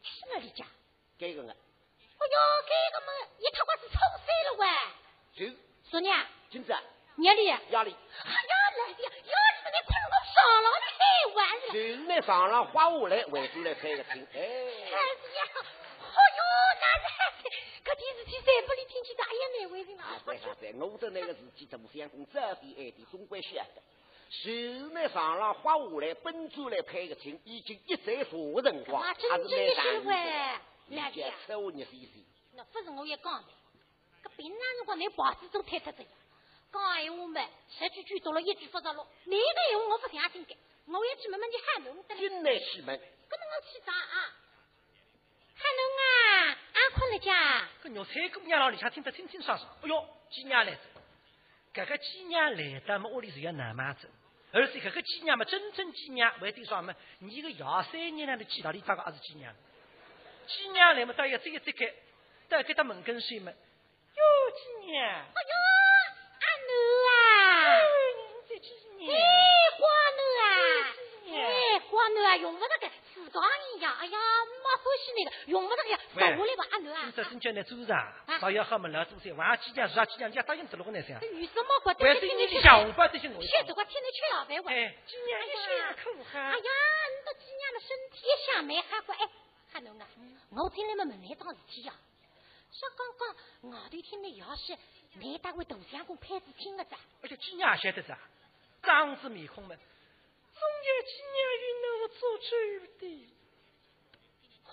[0.03, 0.65] 去哪里家？
[1.17, 1.49] 这个啊。
[1.49, 2.37] 哎呦，
[2.67, 5.49] 这个嘛，一塌瓜子臭死了喂。
[5.51, 5.57] 就。
[5.89, 6.09] 说呢？
[6.53, 6.71] 金子。
[6.71, 7.45] 压力。
[7.71, 7.95] 压力。
[8.25, 11.01] 哎呀，来的呀，要是你困我上了太
[11.33, 11.73] 晚了。
[11.73, 14.27] 就是那上了花下来，外头来开个厅。
[14.35, 14.39] 哎。
[14.39, 14.93] 哎
[15.33, 15.41] 呀，
[15.97, 16.41] 好哟，
[16.79, 17.49] 那是
[17.83, 20.21] 搿件事体再不离天气大也难为情啊。
[20.23, 23.81] 对对对，我的那个事体，怎么相公这边爱的总归晓得。
[24.29, 29.39] 就是那上了花下来，本主来开个厅，已经一载啥个辰光，还是蛮
[29.75, 30.59] 长的。
[30.87, 32.11] 理解，睬我你意思。
[32.53, 33.49] 那不是我也讲的，
[34.23, 36.03] 搿平常辰光你包子都推脱着。
[36.73, 39.07] 讲闲话嘛，十句句多了一句不着了。
[39.25, 40.57] 你个闲话我不相信的，
[40.87, 42.15] 我要去问问你汉龙的。
[42.15, 42.97] 进来去问。
[42.97, 44.33] 搿么我去找啊。
[45.55, 47.69] 汉龙啊，阿困了家。
[47.83, 49.69] 搿肉菜姑娘老里向听得清清爽爽。
[49.83, 50.79] 哎哟，几娘来着。
[51.75, 54.09] 搿个几娘来的么屋里是要难买子，
[54.51, 56.93] 而且搿个鸡娘嘛真正鸡娘，为点啥么？
[57.19, 59.53] 你个幺三年来的鸡到底咋个也是鸡娘？
[60.47, 61.93] 鸡娘来嘛到要这一这个，
[62.49, 63.51] 到给他门跟谁嘛？
[63.51, 64.21] 哟，
[64.51, 65.03] 鸡娘。
[65.03, 65.53] 哎呦，
[66.43, 66.71] 阿奴
[67.09, 67.13] 啊！
[68.49, 69.11] 这鸡娘。
[69.11, 69.17] 哎，
[69.79, 70.45] 瓜奴啊！
[72.41, 73.45] 用不着个时装
[73.75, 73.95] 一样。
[73.97, 75.99] 哎呀，没欢喜那个，用不着个呀。
[76.19, 77.03] 到屋里吧，阿奴啊。
[77.05, 78.13] 你这真叫你做啥？
[78.39, 80.29] 早要好么老做噻，晚几家是啥鸡娘？
[80.29, 81.19] 人家答应走了个那噻。
[81.31, 83.47] 女生嘛，管得听你去想，我不这些东西。
[83.47, 84.71] 吃这个天天吃老白话。
[84.71, 86.39] 哎，鸡娘也辛苦哈。
[86.39, 86.71] 哎呀，
[87.09, 89.29] 你这鸡娘的身体也想蛮好过哎。
[89.71, 90.07] 汉侬啊，
[90.51, 91.93] 我听你们问来桩事体呀。
[92.71, 94.75] 说刚刚外头听你要是
[95.13, 96.95] 你单位杜相公拍子亲了子。
[97.21, 98.17] 而且鸡娘晓得咋，
[98.81, 99.77] 张子面孔们，
[100.63, 102.47] 总有鸡娘与侬做主
[102.99, 103.03] 的。
[104.63, 104.71] 嚯！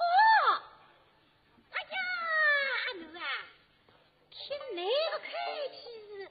[1.72, 1.96] 哎呀，
[2.86, 3.20] 阿奴啊，
[4.30, 4.38] 听
[4.76, 4.78] 那
[5.10, 5.28] 个开
[5.70, 6.30] 气是，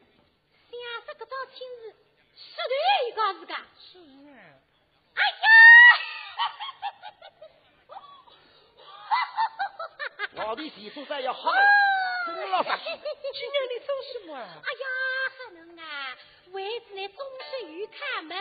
[0.72, 1.94] 想说得到亲事，
[2.36, 2.74] 实对
[3.10, 3.54] 一个是个。
[3.54, 4.00] 是
[4.32, 4.32] 啊。
[5.16, 5.48] 哎呀！
[10.36, 11.52] 老弟，洗漱上要好，
[12.28, 12.70] 真老实。
[12.70, 12.98] 今年
[13.76, 14.34] 你做什么？
[14.38, 14.86] 哎呀，
[15.38, 16.18] 汉能啊，
[16.52, 17.18] 为子呢终
[17.52, 18.38] 身愉快嘛，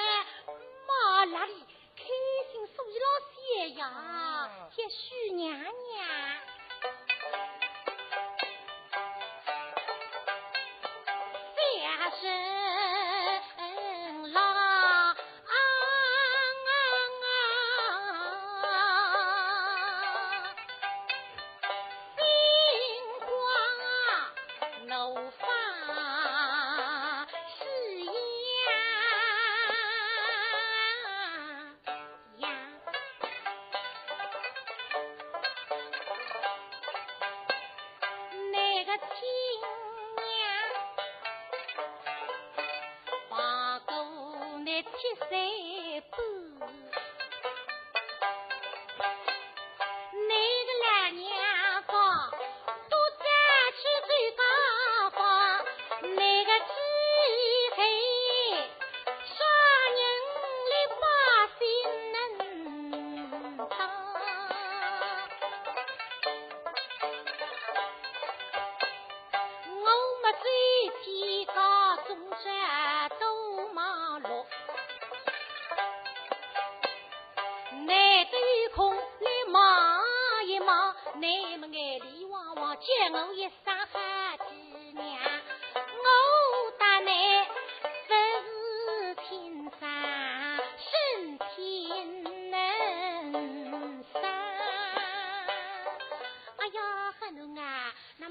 [0.99, 1.53] 妈那里
[1.97, 2.05] 开
[2.51, 6.58] 心，所以老些呀，谢许娘娘。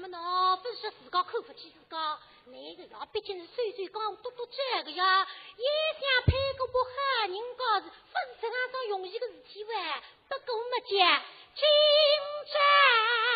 [0.00, 5.26] 么呢，不是说自个口福气自个，那个呀，毕竟是岁岁刚读读这个呀，
[5.56, 5.64] 也
[5.98, 9.74] 想配个不好，人家是不是这样子容易的事情喂？
[10.28, 11.22] 不过我们讲，
[11.56, 11.64] 今
[12.46, 13.27] 朝。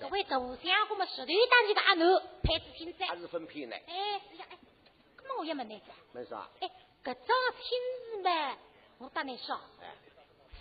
[0.00, 3.76] 各位大相我们石头当起个阿奴配置亲在，还是分配呢？
[3.86, 4.58] 哎，是呀，哎，
[5.22, 6.48] 那么我也问你噻，问啥？
[6.60, 6.70] 哎，
[7.02, 7.78] 搿桩亲
[8.10, 8.56] 事嘛，
[8.98, 9.86] 我当你说，哎，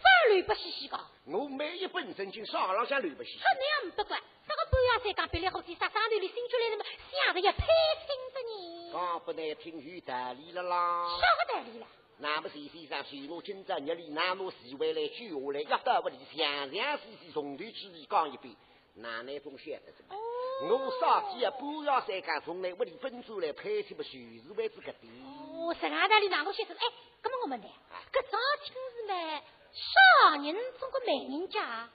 [0.01, 0.99] 法律不稀稀个。
[1.25, 3.39] 我每一本正经上浪向乱不稀稀。
[3.39, 7.65] 好，那样不管，这个半夜三更别来好几啥上头里新出来那么想着要配
[8.07, 8.91] 亲着你。
[8.91, 11.07] 讲不难听，有道理了啦。
[11.19, 11.87] 啥个道理了？
[12.17, 15.61] 那么谁先生随我今朝日里，那么谁回来救下来？
[15.69, 18.55] 要到屋里，详详细细从头至尾讲一遍。
[18.95, 20.15] 哪那种晓得什么？
[20.61, 24.99] 我上天啊，不要三讲，从来屋里分出来拍起不就是为这个的？
[25.25, 26.75] 哦，十二代里哪个晓得？
[26.75, 26.85] 哎，
[27.23, 29.41] 那么我问你，搿桩亲事呢？
[29.73, 31.89] 少人中国美人家，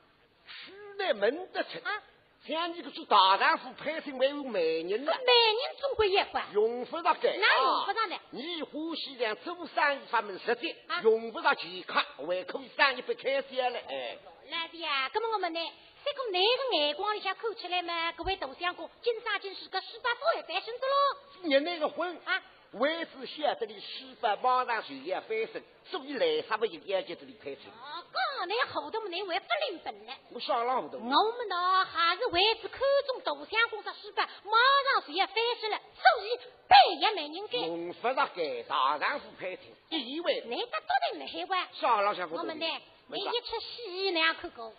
[0.44, 2.02] 此乃门得出啊！
[2.46, 5.12] 像你个做大丈夫，配成为美人了。
[5.12, 8.16] 美人总归也管，用不着改，那用不着呢？
[8.30, 13.78] 你欢喜两做生意法门实在，用不着钱卡，还可以生意不开心了。
[13.88, 14.16] 哎，
[14.50, 15.60] 老弟啊，那么我们呢。
[16.04, 18.12] 这个男的眼光里向看起来嘛？
[18.12, 21.18] 各位大相公，今生今世个十八岁翻身子喽！
[21.42, 22.40] 你那个婚啊，
[22.72, 27.62] 为子晓得你十八马上就要翻身，所以来啥不就要在这里开车？
[27.70, 30.12] 啊，刚那后头么那还不灵本呢？
[30.30, 30.98] 我上了后头。
[30.98, 34.52] 我们呢还是为子看中大相公这十八，马
[34.92, 36.38] 上就要翻身了，所以
[36.68, 37.58] 半夜没人给。
[37.60, 41.68] 用不着给大丈夫开车，以为那个多的厉害哇！
[41.72, 42.38] 上了相公。
[42.38, 42.66] 我们呢，
[43.06, 44.70] 你一出戏那样看过？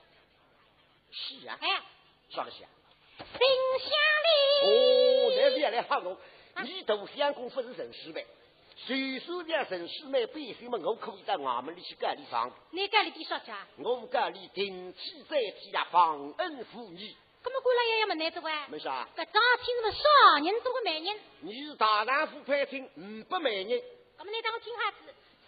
[1.11, 1.57] 戏啊！
[1.59, 1.81] 哎，
[2.29, 2.69] 啥个戏啊？
[3.17, 3.25] 心
[3.79, 4.29] 相里。
[4.69, 6.15] 哦，那是要来吓我。
[6.63, 8.25] 你大相公不是陈师妹，
[8.75, 12.51] 虽说让陈师妹百姓们，我可以在衙门里去干理房。
[12.71, 13.65] 你干理多少家？
[13.77, 17.15] 我干里定期在天呀，忘恩负义。
[17.43, 18.67] 那么过来也要没难子哇？
[18.67, 19.07] 没啥。
[19.15, 20.03] 搿张亲是少
[20.43, 21.19] 人中的美人。
[21.41, 23.81] 你是大丈夫派听，不美人。
[24.17, 24.97] 那么你当我听下子。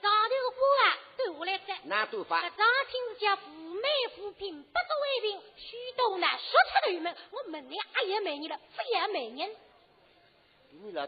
[0.01, 2.41] 上头的话啊，对我来说，哪多法？
[2.41, 7.15] 搿张亲是叫富美富贫，不足为凭，许多呢说出头门。
[7.31, 9.55] 我问你，阿爷美人了，不也美人？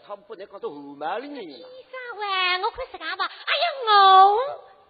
[0.05, 1.67] 他们不能讲到后门里面了。
[1.67, 2.23] 医生喂，
[2.63, 3.25] 我看自家吧。
[3.25, 4.37] 哎呀，我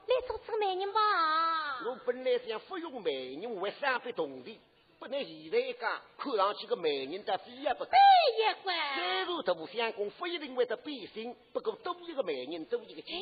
[0.07, 1.79] 来做这个美人吧。
[1.85, 4.57] 我本来想服用美人为三百铜钿，
[4.99, 7.91] 不能现在一讲，看上去个美人的非也不得。
[7.91, 7.97] 非
[8.39, 8.73] 也乖。
[8.95, 13.21] 虽然大相公不一定会得变心，不过多一个美人，多一个哎机。，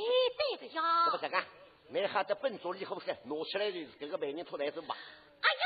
[0.60, 0.82] 对的呀。
[1.06, 1.44] 那么这个，
[1.90, 4.96] 你还得本着以后噻，拿起来就是这个美人出来走吧。
[5.42, 5.66] 哎呀，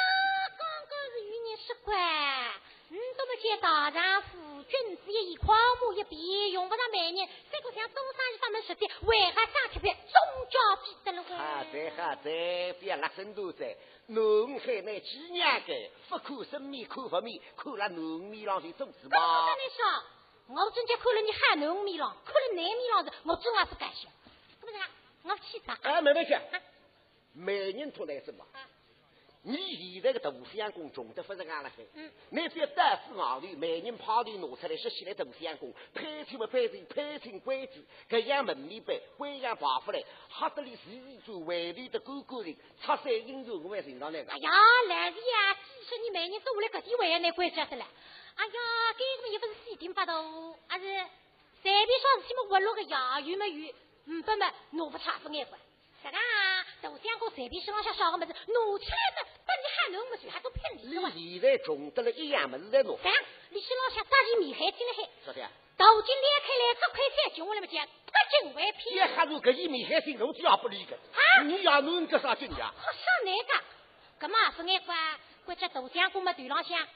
[0.57, 1.93] 刚刚是与你说过，
[2.89, 4.37] 你都不见大丈夫，
[4.68, 7.30] 君子一言，狂马一鞭，用不上美人。
[7.51, 10.11] 这个像东山一上门说的，为何上去别终
[10.49, 11.38] 究比得了喂？
[11.38, 13.07] 好在好在，不要拉
[13.53, 13.78] 在。
[14.07, 14.22] 南
[14.59, 15.74] 海那几年个，
[16.09, 19.55] 不看生米看不米，看了南面上去总是跟我吧跟。
[19.55, 24.07] 你说，我真正看了你海南面浪，看了南面浪子，我真还是感谢。
[24.61, 24.88] 怎么样？
[25.24, 25.78] 我去打。
[25.82, 26.36] 哎，没问题。
[27.34, 28.45] 美人出来什么？
[29.47, 44.37] 你现在个大相公种的不是俺了海，嗯，那边大富昂头，每人跑头拿出来，说起来大相公，配称不配称，配称规矩，各样门面杯，官样爬出来，吓得你自己做围里的哥哥人，插山引入我还寻到那个哎。
[44.39, 44.49] 呀，
[44.89, 47.85] 来是呀，几十年美人做下来，搿点为还拿关系得了。
[48.35, 48.51] 哎呀，
[48.97, 50.85] 搿个也不是西定八度，而是
[51.61, 53.71] 随便啥事体么活络个呀，有么有？
[54.05, 55.59] 嗯，不么拿不差不眼关。
[56.03, 56.17] 这个
[56.86, 61.09] 啊，大相公随便手浪向小个么子，拿起来的，等你喊侬么子，还都骗你了。
[61.09, 63.17] 你现在穷得了一样么子在拿，这样，
[63.49, 65.39] 你手浪向抓起米海进来海，说的。
[65.39, 65.49] 呀？
[65.77, 69.07] 头巾裂开来，这块菜就我来么讲，不进为这骗。
[69.09, 70.97] 还是搿一米海心，侬只要不理个，
[71.43, 72.73] 你要侬搿啥劲呀？
[72.77, 76.88] 好上那个，搿么不眼关，关只大相公么头浪向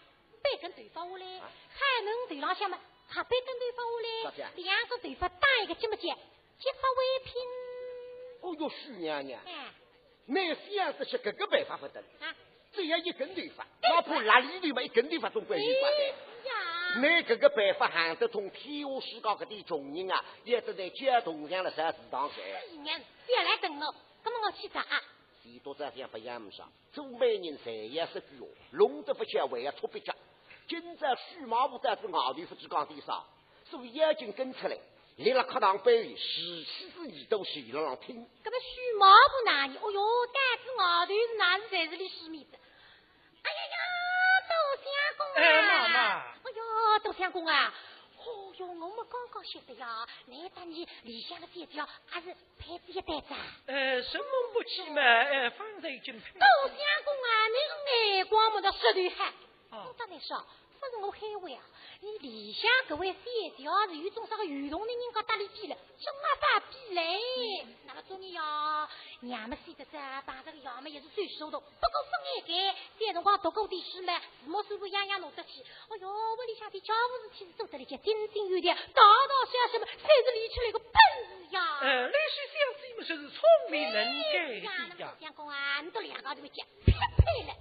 [0.41, 2.79] 背跟对方下来，海能头浪向么
[3.09, 3.85] 还背跟对方
[4.37, 6.07] 下来，两个头发打一个结么结，
[6.59, 7.33] 结发为拼。
[8.41, 9.65] 哦哟，徐娘娘，哎，
[10.29, 12.07] 那想这些各个办法不得了。
[12.21, 12.35] 啊，
[12.71, 16.05] 只要一根头发，哪怕拉里头嘛，一根头发总归有法的。
[16.47, 16.55] 呀，
[16.97, 22.35] 你搿个办法行得通，天下世界各地穷人啊，也得在交通上了上祠堂噻。
[22.71, 25.01] 一年别来等我，那么我去找啊。
[25.41, 30.13] 许多这样不一样上，做美人才也是句哦，弄得不巧为要出别家。
[30.67, 33.25] 今朝许马武在是外头夫之讲地上，
[33.65, 34.77] 所以眼睛跟出来，
[35.19, 38.15] 立了课堂背里，十七之耳朵细了让听。
[38.41, 39.75] 搿么许毛不哪里？
[39.75, 42.57] 哦哟，胆子外头是哪是才是里须面子？
[43.43, 43.77] 哎呀呀，
[44.47, 45.35] 大相公啊！
[45.35, 47.73] 哎妈妈哎哟，大相公啊！
[48.15, 53.39] 哦哟，我们刚刚晓得呀，难得你理想的三条还是配子一袋子啊？
[53.67, 57.55] 呃，什么不起嘛，哎，方才已经拼大相公啊，你
[57.99, 59.33] 是眼光么的石头汉。
[59.71, 60.47] 哦我当然说，
[60.79, 61.61] 不是我开会啊，
[61.99, 63.23] 你理想搿位三
[63.57, 67.19] 条是有种啥个运动的人家搭里比了，怎么把比嘞？
[67.85, 75.65] 那么中年呀，娘们死得着，打这个药么也是最手动，不过不眼盖，这辰光读过点书嘛，字幕书书样样弄得起。
[75.89, 80.93] 哎哟，屋里向的家务事体是做得来些井井有条，大大小小嘛，才是练出来个本
[81.27, 81.79] 事呀。
[81.81, 84.23] 呃，那些小子们就是聪明能
[84.63, 85.17] 干的呀么。
[85.19, 87.53] 相公啊，你都两个头么讲，匹配了，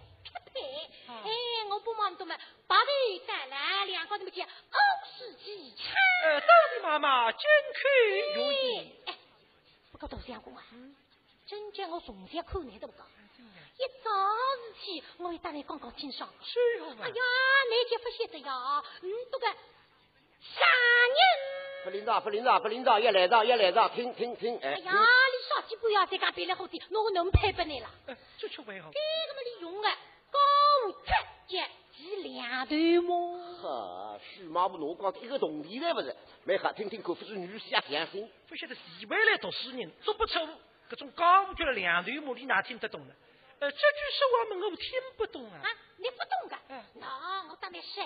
[1.09, 1.31] 哎，
[1.71, 2.37] 我不忙多嘛，
[2.67, 2.91] 把头
[3.27, 4.79] 带来，两个头么讲，欧
[5.17, 5.95] 式几餐。
[6.25, 7.43] 呃，当然妈妈真
[7.75, 8.93] 可有意。
[9.07, 9.15] 哎，
[9.93, 10.63] 不过大相公啊，
[11.47, 13.07] 真叫我从小看你都不讲，
[13.79, 16.29] 一早事体我也当然讲讲清爽。
[16.43, 17.15] 是哦哎呀，
[17.71, 20.65] 你就不晓得呀，你这个傻
[21.09, 21.19] 人。
[21.85, 27.89] 不领导，不领导，不领导，一来到，一来到，听听听，哎，哎呀，你少几不要再讲别的好点，我能配不你了。
[28.07, 28.91] 呃，这却为何？
[28.93, 28.99] 这
[29.29, 29.89] 个么你用的
[30.93, 31.13] 直
[31.47, 31.67] 接
[31.97, 33.39] 是两头毛。
[33.61, 36.15] 呵，许马武侬讲一个铜钿来不是？
[36.45, 38.31] 没好，听听看，不是女婿也相信。
[38.49, 40.39] 不晓得西北来读书人，做不出
[40.89, 43.15] 各种讲究了两头马，你哪听得懂呢？
[43.61, 43.83] 呃，这句
[44.17, 46.85] 说话嘛，我听不懂啊啊。，你不懂的嗯。
[46.95, 48.01] 那我当然是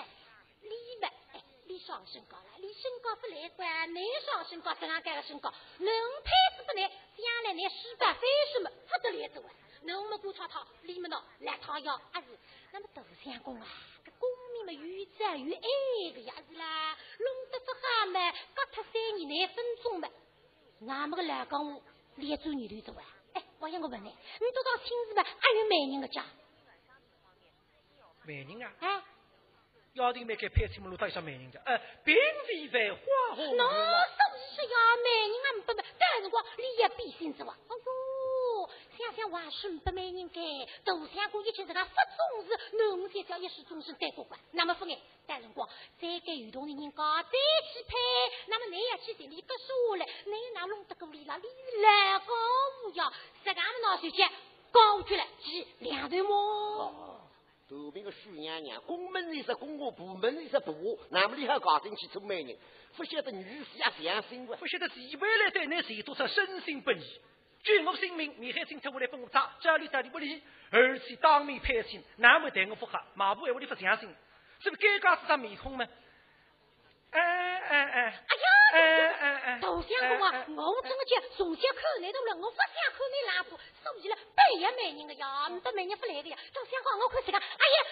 [0.61, 9.49] 李嘛，哎，李上身高了，李身高不来管，男上身高，怎样改个身高，能配子不来，将来你失败为什么，不得来走啊！
[9.83, 12.27] 侬么过超套，李么喏，来套药，啊是。
[12.73, 13.67] 那么大相公啊，
[14.03, 20.09] 这公民嘛有责有爱个呀是啦，弄得这哈嘛，隔他三年廿分钟嘛，
[20.87, 21.79] 俺们个来讲话，
[22.15, 23.05] 连做女头走啊！
[23.33, 26.25] 哎，我想我问你，你都讲亲事吧，还有美人个家？
[28.23, 29.03] 美人啊，哎，
[29.93, 32.15] 要定没给配出么路到一上美人的，呃，并
[32.47, 34.03] 非在花红侬啊。
[34.07, 37.55] 说是呀，美人啊，不不，但是我你也必心之王。
[37.55, 37.85] 哎哟，
[39.33, 40.41] 想想，还是不美人该。
[40.83, 44.39] 大相公一见这个不重视，那我再叫一时终身待过关。
[44.51, 45.67] 那么，夫人，待辰光
[45.99, 47.95] 再给有同的人家再去配。
[48.47, 49.63] 那么，你要去这里搁下
[49.97, 51.47] 来，你哪弄得过里了，里
[51.81, 52.33] 来高
[52.85, 53.11] 无呀？
[53.43, 54.23] 十干么拿手机
[54.71, 57.19] 高举了，记两对么？
[57.69, 62.55] 头边个许娘娘，公门里是公我，部门里是部我，那么厉害搞进去做美人，
[62.95, 64.55] 不晓得女婿也良心不？
[64.55, 67.01] 不晓得几位来对那谁多少深信不疑。
[67.63, 74.13] 救我性命，你还请特我来帮我查，家里到底不理，而且当面拍亲，难为对我不好，马步还我的不相信，
[74.59, 75.87] 是不是该告是张面孔吗？
[77.11, 78.23] 哎哎哎！
[78.27, 78.47] 哎呀！
[78.73, 79.59] 哎哎哎！
[79.59, 81.23] 大相公啊，我怎么讲？
[81.37, 86.37] 从小看你都了，我不想看你老婆，所以了，白也美人的呀，你的美人不来的呀。
[86.51, 87.85] 大相公，我看这个，哎呀，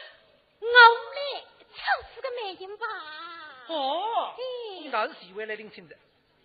[0.59, 1.43] 我来
[1.76, 2.86] 唱死个美人吧。
[3.67, 4.36] 哦，
[4.82, 5.95] 你那是几位来领亲的？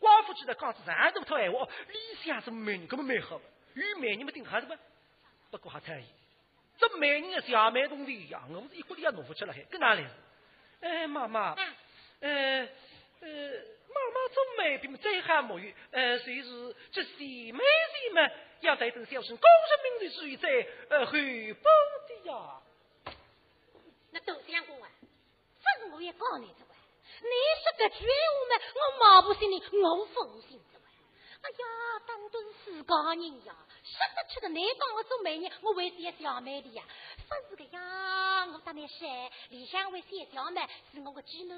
[0.01, 3.41] 寡妇记得讲是上头套闲话，李想是美人，根本蛮好，
[3.75, 4.77] 与美人们顶好的吧？
[5.51, 6.05] 不过还太意，
[6.79, 10.05] 这美人的小美同的一样，我是一锅里也弄不出来，跟哪来？
[10.81, 11.57] 哎，妈妈，
[12.21, 12.69] 呃
[13.21, 13.29] 呃，
[13.89, 20.49] 妈妈做美并最好沐浴，呃，谁是这细美人嘛要在等小生功成名就之余在
[20.91, 21.71] 呃回报
[22.09, 22.61] 的呀？
[24.11, 24.89] 那都相公啊，
[25.63, 26.76] 这是我也告你的。
[27.23, 27.31] 你
[27.63, 28.11] 说个句话
[28.51, 30.81] 嘛，我毛不信你，我放心的
[31.43, 33.55] 哎呀，当都是自家人呀，
[33.85, 34.49] 说得出的。
[34.49, 36.83] 你当我做媒人，我为是一小妹的呀。
[37.29, 39.05] 不是个呀，我当然是
[39.51, 41.53] 李香为小小妹，是我个继女。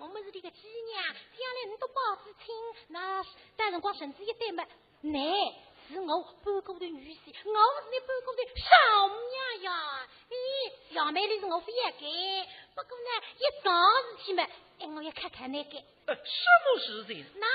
[0.00, 2.54] 我们是你个继娘，将来你都包子亲，
[2.88, 3.22] 那
[3.56, 4.66] 待辰光甚至一对嘛，
[5.00, 5.54] 你
[5.88, 10.08] 是我半个的女婿，我是你半个的少母娘呀。
[10.30, 14.46] 咦，小妹的是我非要给，不过呢，一桩事情嘛。
[14.80, 15.78] 哎，我要看看那个。
[16.06, 16.22] 呃，什
[16.64, 17.24] 么事情？
[17.36, 17.46] 那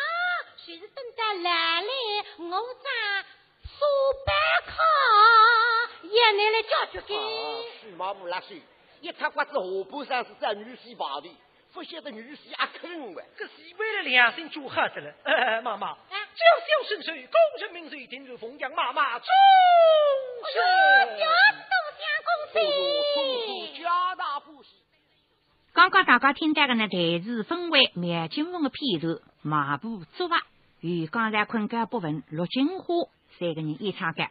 [0.58, 1.90] 谁是等到来了，
[2.38, 3.26] 我在
[3.64, 3.80] 苏
[4.26, 4.32] 北
[4.68, 7.16] 康也拿来解决给。
[7.82, 8.62] 许毛不拉水，
[9.02, 11.30] 一擦瓜子河坡上是在女婿跑的，
[11.74, 13.22] 不晓得女婿也坑我。
[13.38, 15.14] 这是为了良心做好的了。
[15.24, 15.98] 哎，妈妈，
[16.40, 19.28] 叫小生水，功成名就，定如凤阳妈妈终
[20.54, 21.20] 身。
[21.20, 21.26] 家
[21.68, 22.30] 都相公
[23.76, 24.70] 喜，家大不喜。
[25.74, 30.38] 刚刚大家听到的呢，台词分为苗金凤的片头，马步作画
[30.80, 34.30] 与刚才困觉不分陆金花三个人演唱的。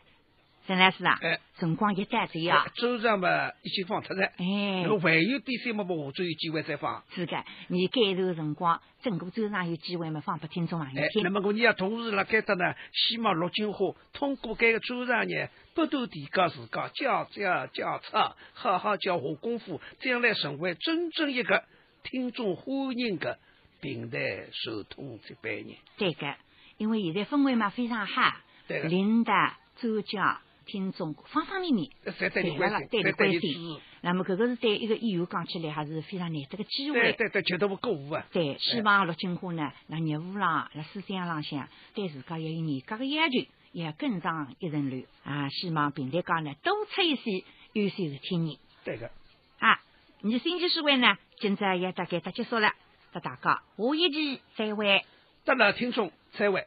[0.69, 7.03] 陈老师啊，哎，辰光一带走啊，周上嘛已经放脱了，哎，那么还有第三幕嘛，下周有机会再放。
[7.15, 11.23] 是的，你改头辰光，整个周上有机会嘛，放给听众朋友听。
[11.23, 21.65] 那么我你要同时辣盖的呢，希望陆金花通过该个周上呢，不断提高自家，教教教策，好好教下功夫，将来成为真正一个
[22.03, 23.39] 听众欢迎的
[23.81, 24.19] 平台
[24.53, 25.65] 受通这般人。
[25.97, 26.35] 对个，
[26.77, 29.33] 因为现在氛围嘛非常好，对领导
[29.81, 30.43] 周教。
[30.69, 33.81] 听众方方面面，对你关心，对你关心。
[34.03, 37.01] 那么，搿个是对一个演员讲起来还是非常难得个机会。
[37.01, 38.25] 对对对，绝对不够无啊！
[38.31, 45.49] 对，希望陆金花呢，那业务上、那思想浪向，对自家要有严格个要求，也更上一层楼啊！
[45.49, 48.59] 希望平台讲呢，多出一些优秀的青年。
[48.85, 49.11] 对的。
[49.59, 49.81] 啊，
[50.21, 52.73] 你星期四晚呢，今朝也大概到结束了，
[53.13, 53.63] 祝大家下
[53.97, 55.05] 一期再会。
[55.45, 56.67] 得了，听众再会。